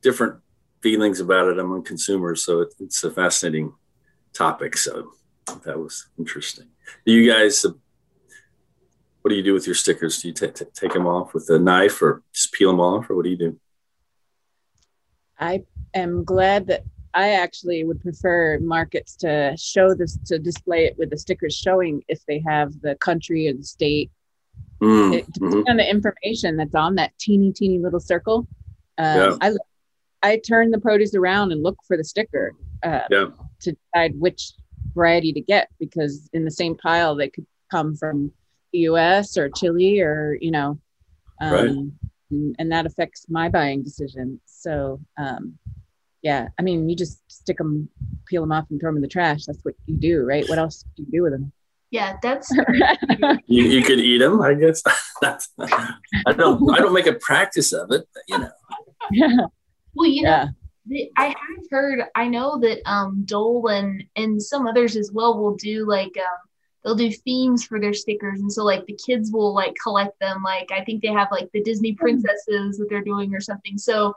different 0.00 0.40
feelings 0.80 1.20
about 1.20 1.48
it 1.48 1.58
among 1.58 1.82
consumers. 1.82 2.44
So 2.44 2.60
it, 2.60 2.74
it's 2.80 3.02
a 3.04 3.10
fascinating 3.10 3.74
topic. 4.32 4.76
So 4.76 5.12
that 5.64 5.78
was 5.78 6.08
interesting. 6.18 6.68
Do 7.04 7.12
you 7.12 7.30
guys? 7.30 7.64
Uh, 7.64 7.72
what 9.22 9.30
do 9.30 9.36
you 9.36 9.42
do 9.42 9.52
with 9.52 9.66
your 9.66 9.74
stickers? 9.74 10.22
Do 10.22 10.28
you 10.28 10.34
t- 10.34 10.46
t- 10.46 10.64
take 10.72 10.92
them 10.92 11.06
off 11.06 11.34
with 11.34 11.50
a 11.50 11.58
knife, 11.58 12.00
or 12.00 12.22
just 12.32 12.52
peel 12.52 12.70
them 12.70 12.80
off, 12.80 13.10
or 13.10 13.16
what 13.16 13.24
do 13.24 13.30
you 13.30 13.36
do? 13.36 13.60
I 15.38 15.64
am 15.92 16.24
glad 16.24 16.68
that 16.68 16.84
I 17.14 17.30
actually 17.30 17.84
would 17.84 18.00
prefer 18.00 18.58
markets 18.60 19.16
to 19.16 19.56
show 19.58 19.94
this 19.94 20.18
to 20.26 20.38
display 20.38 20.84
it 20.84 20.96
with 20.98 21.10
the 21.10 21.18
stickers 21.18 21.56
showing 21.56 22.02
if 22.08 22.24
they 22.26 22.42
have 22.46 22.80
the 22.80 22.94
country 22.96 23.48
or 23.48 23.54
the 23.54 23.64
state. 23.64 24.10
Mm, 24.82 25.18
it, 25.18 25.32
mm-hmm. 25.32 25.62
on 25.68 25.76
the 25.76 25.88
information 25.88 26.56
that's 26.56 26.74
on 26.74 26.94
that 26.96 27.12
teeny 27.18 27.52
teeny 27.52 27.78
little 27.78 28.00
circle. 28.00 28.46
Um, 28.98 29.16
yeah. 29.16 29.36
I 29.40 29.52
I 30.22 30.36
turn 30.38 30.70
the 30.70 30.80
produce 30.80 31.14
around 31.14 31.52
and 31.52 31.62
look 31.62 31.78
for 31.86 31.96
the 31.96 32.04
sticker 32.04 32.52
uh, 32.82 33.00
yeah. 33.10 33.26
to 33.60 33.72
decide 33.72 34.18
which 34.18 34.52
variety 34.94 35.32
to 35.32 35.40
get 35.40 35.68
because 35.78 36.28
in 36.32 36.44
the 36.44 36.50
same 36.50 36.76
pile 36.76 37.14
they 37.14 37.28
could 37.28 37.46
come 37.70 37.94
from 37.96 38.32
the 38.72 38.80
U.S. 38.80 39.36
or 39.36 39.48
Chile 39.48 40.00
or 40.00 40.36
you 40.40 40.50
know, 40.50 40.78
um, 41.40 41.52
right. 41.52 41.68
and, 42.30 42.56
and, 42.58 42.72
that 42.72 42.86
affects 42.86 43.26
my 43.28 43.48
buying 43.48 43.82
decision. 43.82 44.40
So 44.46 45.00
um, 45.16 45.58
yeah 46.22 46.48
i 46.58 46.62
mean 46.62 46.88
you 46.88 46.96
just 46.96 47.20
stick 47.30 47.58
them 47.58 47.88
peel 48.26 48.42
them 48.42 48.52
off 48.52 48.66
and 48.70 48.80
throw 48.80 48.90
them 48.90 48.96
in 48.96 49.02
the 49.02 49.08
trash. 49.08 49.44
That's 49.46 49.60
what 49.62 49.74
you 49.86 49.96
do 49.96 50.20
right? 50.22 50.48
What 50.48 50.58
else 50.58 50.84
do 50.96 51.02
you 51.02 51.10
do 51.10 51.22
with 51.22 51.32
them 51.32 51.52
yeah 51.90 52.16
that's 52.22 52.50
you, 53.46 53.64
you 53.64 53.82
could 53.82 53.98
eat 53.98 54.18
them 54.18 54.40
i 54.42 54.54
guess. 54.54 54.82
That's 55.20 55.48
i 55.58 56.32
don't 56.32 56.70
i 56.74 56.78
don't 56.78 56.92
make 56.92 57.06
a 57.06 57.14
practice 57.14 57.72
of 57.72 57.90
it 57.90 58.06
but 58.12 58.22
you 58.28 58.38
know. 58.38 58.50
Yeah. 59.10 59.36
Well 59.94 60.08
you 60.08 60.22
know 60.22 60.48
yeah. 60.86 61.06
i 61.16 61.26
have 61.26 61.36
heard 61.70 62.04
i 62.14 62.28
know 62.28 62.58
that 62.60 62.88
um 62.88 63.22
dole 63.24 63.68
and 63.68 64.04
and 64.16 64.40
some 64.40 64.66
others 64.66 64.96
as 64.96 65.10
well 65.12 65.38
will 65.38 65.56
do 65.56 65.88
like 65.88 66.16
um 66.18 66.38
they'll 66.84 66.94
do 66.94 67.10
themes 67.10 67.64
for 67.64 67.80
their 67.80 67.92
stickers. 67.92 68.40
And 68.40 68.52
so 68.52 68.64
like 68.64 68.86
the 68.86 68.98
kids 69.04 69.32
will 69.32 69.52
like 69.52 69.74
collect 69.82 70.18
them. 70.20 70.42
Like 70.42 70.70
i 70.70 70.84
think 70.84 71.02
they 71.02 71.08
have 71.08 71.28
like 71.30 71.50
the 71.52 71.62
disney 71.62 71.92
hmm. 71.92 71.98
princesses 71.98 72.78
that 72.78 72.86
they're 72.88 73.02
doing 73.02 73.34
or 73.34 73.40
something. 73.40 73.78
So 73.78 74.14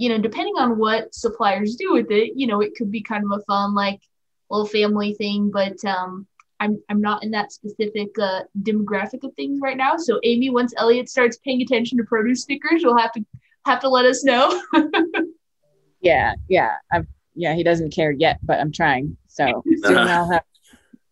you 0.00 0.08
know, 0.08 0.16
depending 0.16 0.54
on 0.56 0.78
what 0.78 1.14
suppliers 1.14 1.76
do 1.76 1.92
with 1.92 2.10
it, 2.10 2.32
you 2.34 2.46
know, 2.46 2.62
it 2.62 2.74
could 2.74 2.90
be 2.90 3.02
kind 3.02 3.22
of 3.22 3.38
a 3.38 3.44
fun, 3.44 3.74
like, 3.74 4.00
little 4.48 4.66
family 4.66 5.12
thing. 5.12 5.50
But 5.50 5.76
um, 5.84 6.26
I'm 6.58 6.82
I'm 6.88 7.02
not 7.02 7.22
in 7.22 7.30
that 7.32 7.52
specific 7.52 8.18
uh, 8.18 8.44
demographic 8.62 9.24
of 9.24 9.34
things 9.34 9.60
right 9.62 9.76
now. 9.76 9.98
So 9.98 10.18
Amy, 10.24 10.48
once 10.48 10.72
Elliot 10.78 11.10
starts 11.10 11.36
paying 11.44 11.60
attention 11.60 11.98
to 11.98 12.04
produce 12.04 12.44
stickers, 12.44 12.80
you'll 12.80 12.96
have 12.96 13.12
to 13.12 13.24
have 13.66 13.80
to 13.80 13.90
let 13.90 14.06
us 14.06 14.24
know. 14.24 14.62
yeah, 16.00 16.32
yeah, 16.48 16.76
I've 16.90 17.06
yeah. 17.34 17.54
He 17.54 17.62
doesn't 17.62 17.90
care 17.90 18.10
yet, 18.10 18.38
but 18.42 18.58
I'm 18.58 18.72
trying. 18.72 19.18
So 19.28 19.62
soon 19.82 19.98
I'll 19.98 20.32
have 20.32 20.44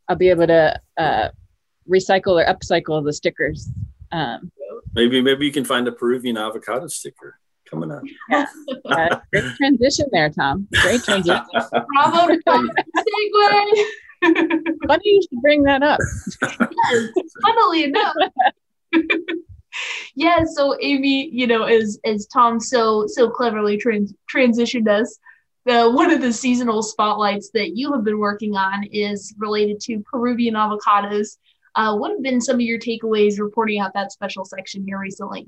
I'll 0.09 0.16
be 0.16 0.31
able 0.31 0.46
to 0.46 0.81
uh, 0.96 1.29
recycle 1.87 2.42
or 2.42 2.46
upcycle 2.46 3.05
the 3.05 3.12
stickers. 3.12 3.68
Um, 4.12 4.51
maybe 4.94 5.20
maybe 5.20 5.44
you 5.44 5.53
can 5.53 5.66
find 5.66 5.87
a 5.87 5.92
Peruvian 5.92 6.38
avocado 6.38 6.87
sticker 6.87 7.38
coming 7.71 7.91
up. 7.91 8.03
Yeah. 8.29 8.47
Uh, 8.85 9.21
great 9.33 9.57
transition 9.57 10.07
there, 10.13 10.31
Tom. 10.31 10.67
Great 10.83 11.03
transition. 11.03 11.43
Bravo, 11.71 12.29
to 12.29 12.43
Tom. 12.47 12.71
Segue. 12.97 13.85
Funny 14.87 15.03
you 15.05 15.23
should 15.23 15.43
bring 15.43 15.63
that 15.63 15.83
up. 15.83 15.99
yes, 16.43 17.09
funnily 17.43 17.85
enough. 17.85 18.15
yeah, 20.15 20.45
so 20.45 20.77
Amy, 20.81 21.29
you 21.31 21.47
know, 21.47 21.65
as 21.65 22.01
as 22.05 22.27
Tom 22.27 22.59
so 22.59 23.07
so 23.07 23.31
cleverly 23.31 23.77
trans- 23.77 24.15
transitioned 24.33 24.89
us, 24.89 25.19
the 25.67 25.91
one 25.91 26.11
of 26.11 26.21
the 26.21 26.33
seasonal 26.33 26.83
spotlights 26.83 27.51
that 27.55 27.77
you 27.77 27.93
have 27.93 28.05
been 28.05 28.19
working 28.19 28.57
on 28.57 28.85
is 28.85 29.35
related 29.39 29.81
to 29.81 30.03
Peruvian 30.11 30.55
avocados. 30.55 31.37
Uh, 31.75 31.97
what 31.97 32.11
have 32.11 32.23
been 32.23 32.41
some 32.41 32.57
of 32.57 32.61
your 32.61 32.79
takeaways 32.79 33.39
reporting 33.39 33.79
out 33.79 33.93
that 33.95 34.11
special 34.11 34.45
section 34.45 34.85
here 34.85 34.99
recently? 34.99 35.47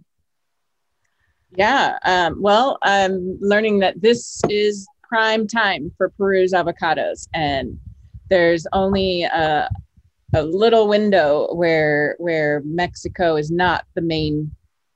Yeah. 1.56 1.98
Um, 2.04 2.40
well, 2.40 2.78
I'm 2.82 3.38
learning 3.40 3.80
that 3.80 4.00
this 4.00 4.40
is 4.48 4.86
prime 5.02 5.46
time 5.46 5.90
for 5.96 6.10
Peru's 6.10 6.52
avocados, 6.52 7.28
and 7.34 7.78
there's 8.28 8.66
only 8.72 9.24
a, 9.24 9.68
a 10.32 10.42
little 10.42 10.86
window 10.86 11.52
where 11.54 12.14
where 12.18 12.62
Mexico 12.64 13.36
is 13.36 13.50
not 13.50 13.84
the 13.94 14.00
main 14.00 14.52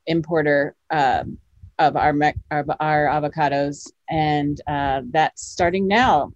importer 0.07 0.77
um, 0.91 1.39
of 1.79 1.97
our 1.97 2.15
of 2.53 2.71
our 2.79 3.07
avocados, 3.07 3.91
and 4.09 4.61
uh, 4.69 5.03
that's 5.11 5.45
starting 5.45 5.89
now 5.89 6.33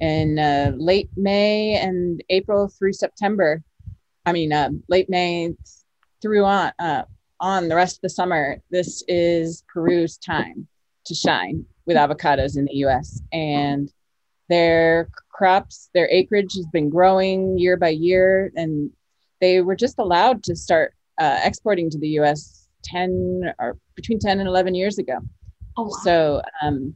in 0.00 0.38
uh, 0.38 0.72
late 0.76 1.10
May 1.16 1.74
and 1.74 2.22
April 2.30 2.68
through 2.68 2.92
September. 2.92 3.62
I 4.24 4.32
mean, 4.32 4.52
uh, 4.52 4.70
late 4.88 5.10
May 5.10 5.54
through 6.22 6.44
on 6.44 6.72
uh, 6.78 7.02
on 7.40 7.68
the 7.68 7.76
rest 7.76 7.96
of 7.96 8.02
the 8.02 8.10
summer, 8.10 8.58
this 8.70 9.02
is 9.08 9.64
Peru's 9.72 10.18
time 10.18 10.66
to 11.06 11.14
shine 11.14 11.64
with 11.86 11.96
avocados 11.96 12.56
in 12.56 12.64
the 12.66 12.76
US. 12.86 13.20
And 13.32 13.92
their 14.48 15.08
crops, 15.30 15.90
their 15.94 16.08
acreage 16.10 16.54
has 16.54 16.66
been 16.72 16.90
growing 16.90 17.58
year 17.58 17.76
by 17.76 17.90
year. 17.90 18.52
And 18.56 18.90
they 19.40 19.60
were 19.60 19.76
just 19.76 19.98
allowed 19.98 20.42
to 20.44 20.56
start 20.56 20.94
uh, 21.18 21.40
exporting 21.44 21.90
to 21.90 21.98
the 21.98 22.08
US 22.20 22.68
10 22.84 23.52
or 23.58 23.78
between 23.94 24.18
10 24.18 24.40
and 24.40 24.48
11 24.48 24.74
years 24.74 24.98
ago. 24.98 25.18
Oh, 25.76 25.84
wow. 25.84 25.90
So 26.02 26.42
um, 26.62 26.94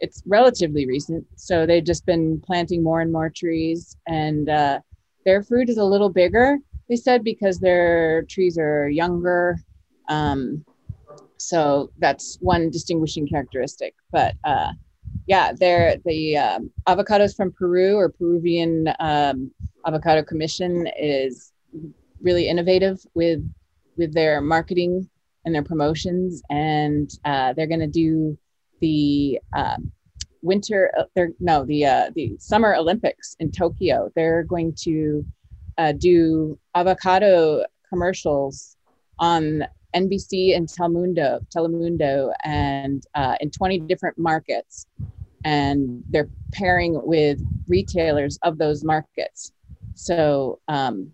it's 0.00 0.22
relatively 0.26 0.86
recent. 0.86 1.24
So 1.36 1.66
they've 1.66 1.84
just 1.84 2.04
been 2.06 2.40
planting 2.40 2.82
more 2.82 3.00
and 3.00 3.12
more 3.12 3.30
trees, 3.30 3.96
and 4.06 4.48
uh, 4.48 4.80
their 5.24 5.42
fruit 5.42 5.68
is 5.68 5.78
a 5.78 5.84
little 5.84 6.08
bigger. 6.08 6.58
They 6.88 6.96
said 6.96 7.22
because 7.22 7.58
their 7.58 8.22
trees 8.22 8.58
are 8.58 8.88
younger. 8.88 9.58
Um, 10.08 10.64
so 11.36 11.90
that's 11.98 12.38
one 12.40 12.70
distinguishing 12.70 13.26
characteristic. 13.26 13.94
But 14.10 14.34
uh, 14.44 14.72
yeah, 15.26 15.52
they're 15.58 15.96
the 16.04 16.36
um, 16.36 16.70
avocados 16.86 17.36
from 17.36 17.52
Peru 17.52 17.96
or 17.96 18.10
Peruvian 18.10 18.88
um, 19.00 19.50
Avocado 19.86 20.22
Commission 20.22 20.88
is 20.98 21.52
really 22.20 22.48
innovative 22.48 23.04
with 23.14 23.42
with 23.96 24.14
their 24.14 24.40
marketing 24.40 25.08
and 25.44 25.54
their 25.54 25.62
promotions, 25.62 26.42
and 26.50 27.10
uh, 27.24 27.52
they're 27.52 27.66
going 27.66 27.80
to 27.80 27.86
do 27.86 28.38
the 28.80 29.40
um, 29.56 29.90
winter. 30.42 30.90
Uh, 30.98 31.04
they're 31.14 31.32
no 31.40 31.64
the 31.64 31.84
uh, 31.86 32.10
the 32.14 32.36
Summer 32.38 32.74
Olympics 32.74 33.36
in 33.40 33.50
Tokyo. 33.50 34.10
They're 34.14 34.44
going 34.44 34.74
to 34.82 35.24
uh, 35.78 35.92
do 35.92 36.58
avocado 36.74 37.64
commercials 37.88 38.76
on 39.18 39.64
NBC 39.94 40.56
and 40.56 40.68
Telemundo, 40.68 41.44
Telemundo, 41.54 42.32
and 42.44 43.04
uh, 43.14 43.36
in 43.40 43.50
20 43.50 43.80
different 43.80 44.18
markets. 44.18 44.86
And 45.44 46.02
they're 46.08 46.28
pairing 46.52 47.00
with 47.04 47.40
retailers 47.68 48.38
of 48.42 48.58
those 48.58 48.84
markets. 48.84 49.52
So 49.94 50.60
um, 50.68 51.12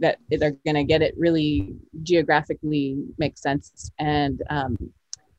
that 0.00 0.18
they're 0.28 0.56
going 0.64 0.74
to 0.74 0.84
get 0.84 1.02
it 1.02 1.14
really 1.16 1.76
geographically 2.02 2.98
makes 3.18 3.42
sense. 3.42 3.90
And 3.98 4.42
um, 4.50 4.76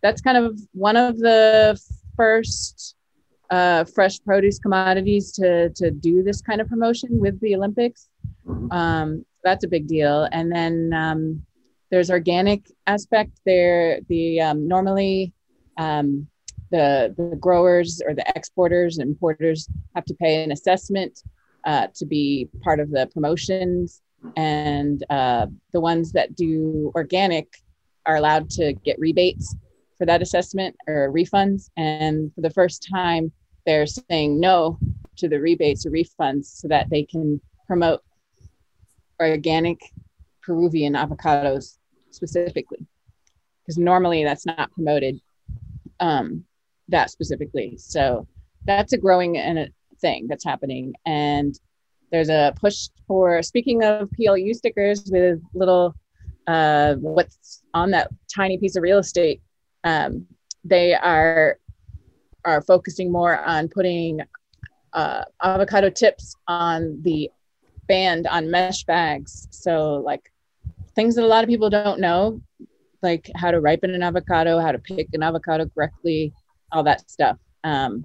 that's 0.02 0.21
kind 0.21 0.38
of 0.38 0.60
one 0.73 0.95
of 0.95 1.17
the 1.17 1.80
first 2.15 2.95
uh, 3.50 3.86
fresh 3.86 4.19
produce 4.23 4.60
commodities 4.60 5.32
to, 5.34 5.69
to 5.69 5.91
do 5.91 6.23
this 6.23 6.41
kind 6.41 6.62
of 6.62 6.67
promotion 6.67 7.19
with 7.19 7.39
the 7.39 7.56
Olympics. 7.56 8.10
Mm-hmm. 8.45 8.71
Um, 8.71 9.26
that's 9.43 9.63
a 9.63 9.67
big 9.67 9.88
deal. 9.88 10.28
And 10.32 10.52
then 10.52 10.91
um, 10.93 11.45
there's 11.89 12.10
organic 12.10 12.69
aspect 12.86 13.39
there. 13.45 14.00
The 14.08 14.41
um, 14.41 14.67
normally 14.67 15.34
um, 15.78 16.28
the 16.71 17.13
the 17.17 17.36
growers 17.38 18.02
or 18.06 18.13
the 18.13 18.26
exporters 18.36 18.97
and 18.97 19.10
importers 19.10 19.69
have 19.95 20.06
to 20.06 20.13
pay 20.15 20.43
an 20.43 20.52
assessment 20.52 21.21
uh, 21.65 21.88
to 21.95 22.06
be 22.06 22.50
part 22.62 22.80
of 22.80 22.91
the 22.91 23.08
promotions, 23.13 24.02
and 24.36 25.04
uh, 25.10 25.47
the 25.73 25.82
ones 25.82 26.12
that 26.12 26.36
do 26.36 26.91
organic 26.95 27.47
are 28.06 28.15
allowed 28.15 28.50
to 28.50 28.73
get 28.86 29.00
rebates 29.00 29.56
for 29.97 30.06
that 30.06 30.21
assessment 30.21 30.76
or 30.88 31.12
refunds. 31.12 31.69
And 31.76 32.34
for 32.34 32.41
the 32.41 32.50
first 32.50 32.88
time, 32.89 33.32
they're 33.65 33.88
saying 33.88 34.39
no 34.39 34.80
to 35.17 35.28
the 35.28 35.39
rebates 35.39 35.86
or 35.86 35.89
refunds 35.89 36.45
so 36.45 36.67
that 36.67 36.89
they 36.89 37.04
can 37.04 37.41
promote 37.65 38.02
organic 39.19 39.82
Peruvian 40.41 40.93
avocados 40.93 41.77
specifically, 42.17 42.86
because 43.62 43.77
normally 43.77 44.23
that's 44.23 44.45
not 44.45 44.71
promoted 44.73 45.21
um, 45.99 46.43
that 46.89 47.10
specifically. 47.10 47.77
So 47.77 48.27
that's 48.65 48.93
a 48.93 48.97
growing 48.97 49.38
and 49.38 49.60
a 49.60 49.67
thing 50.01 50.27
that's 50.27 50.43
happening. 50.43 50.93
And 51.06 51.58
there's 52.12 52.30
a 52.30 52.53
push 52.60 52.89
for 53.08 53.41
speaking 53.43 53.84
of 53.84 54.10
PLU 54.12 54.53
stickers 54.53 55.10
with 55.12 55.39
little 55.53 55.95
uh, 56.47 56.95
what's 56.95 57.63
on 57.73 57.91
that 57.91 58.10
tiny 58.34 58.58
piece 58.58 58.75
of 58.75 58.84
real 58.84 58.99
estate. 58.99 59.41
Um, 59.84 60.25
they 60.63 60.93
are 60.93 61.60
are 62.45 62.62
focusing 62.62 63.12
more 63.12 63.38
on 63.45 63.67
putting 63.67 64.21
uh, 64.93 65.23
avocado 65.43 65.89
tips 65.89 66.36
on 66.47 66.99
the 67.01 67.30
band 67.88 68.27
on 68.27 68.49
mesh 68.49 68.84
bags. 68.84 69.47
So 69.51 69.95
like 69.95 70.32
things 70.97 71.13
that 71.15 71.23
a 71.23 71.27
lot 71.27 71.43
of 71.43 71.49
people 71.49 71.69
don't 71.69 71.99
know, 71.99 72.41
like 73.03 73.29
how 73.36 73.51
to 73.51 73.62
ripen 73.62 73.93
an 73.93 74.01
avocado, 74.01 74.60
how 74.60 74.71
to 74.71 74.79
pick 74.79 75.07
an 75.13 75.21
avocado 75.21 75.67
correctly, 75.67 76.33
all 76.71 76.83
that 76.83 77.10
stuff. 77.10 77.38
Um, 77.63 78.03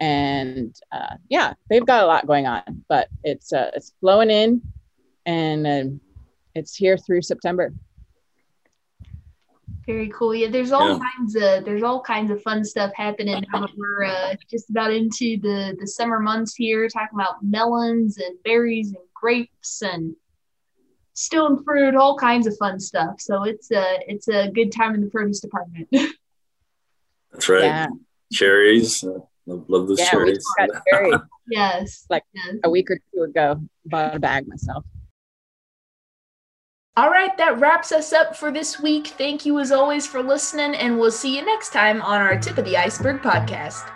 and 0.00 0.76
uh, 0.92 1.16
yeah, 1.30 1.54
they've 1.70 1.86
got 1.86 2.04
a 2.04 2.06
lot 2.06 2.26
going 2.26 2.46
on, 2.46 2.84
but 2.90 3.08
it's 3.24 3.54
uh, 3.54 3.70
it's 3.74 3.94
flowing 4.00 4.30
in, 4.30 4.60
and 5.24 5.66
uh, 5.66 5.84
it's 6.54 6.76
here 6.76 6.98
through 6.98 7.22
September. 7.22 7.72
Very 9.86 10.10
cool. 10.10 10.34
Yeah, 10.34 10.50
there's 10.50 10.72
all 10.72 10.90
yeah. 10.90 10.98
kinds 11.16 11.36
of 11.36 11.64
there's 11.64 11.82
all 11.82 12.02
kinds 12.02 12.30
of 12.30 12.42
fun 12.42 12.62
stuff 12.62 12.92
happening 12.94 13.42
now. 13.54 13.66
We're 13.78 14.04
uh, 14.04 14.34
just 14.50 14.68
about 14.68 14.92
into 14.92 15.38
the 15.40 15.74
the 15.80 15.86
summer 15.86 16.20
months 16.20 16.54
here, 16.54 16.86
talking 16.88 17.18
about 17.18 17.42
melons 17.42 18.18
and 18.18 18.36
berries 18.44 18.88
and 18.88 19.04
grapes 19.14 19.80
and 19.80 20.14
stone 21.16 21.64
fruit, 21.64 21.96
all 21.96 22.16
kinds 22.16 22.46
of 22.46 22.56
fun 22.58 22.78
stuff. 22.78 23.20
So 23.20 23.42
it's 23.42 23.70
a 23.72 23.98
it's 24.06 24.28
a 24.28 24.50
good 24.50 24.70
time 24.70 24.94
in 24.94 25.00
the 25.00 25.08
produce 25.08 25.40
department. 25.40 25.88
That's 27.32 27.48
right. 27.48 27.64
Yeah. 27.64 27.86
Cherries. 28.32 29.02
Uh, 29.02 29.18
love, 29.46 29.64
love 29.68 29.88
those 29.88 29.98
yeah, 29.98 30.10
cherries. 30.10 30.44
cherries. 30.88 31.20
yes. 31.50 32.06
Like 32.08 32.22
yes. 32.34 32.56
a 32.64 32.70
week 32.70 32.90
or 32.90 33.00
two 33.12 33.22
ago, 33.22 33.60
bought 33.84 34.14
a 34.14 34.20
bag 34.20 34.46
myself. 34.46 34.84
All 36.98 37.10
right, 37.10 37.36
that 37.36 37.60
wraps 37.60 37.92
us 37.92 38.14
up 38.14 38.34
for 38.34 38.50
this 38.50 38.80
week. 38.80 39.08
Thank 39.08 39.44
you 39.44 39.58
as 39.58 39.70
always 39.70 40.06
for 40.06 40.22
listening, 40.22 40.74
and 40.74 40.98
we'll 40.98 41.10
see 41.10 41.36
you 41.36 41.44
next 41.44 41.70
time 41.70 42.00
on 42.00 42.22
our 42.22 42.38
Tip 42.38 42.56
of 42.56 42.64
the 42.64 42.78
Iceberg 42.78 43.20
podcast. 43.20 43.92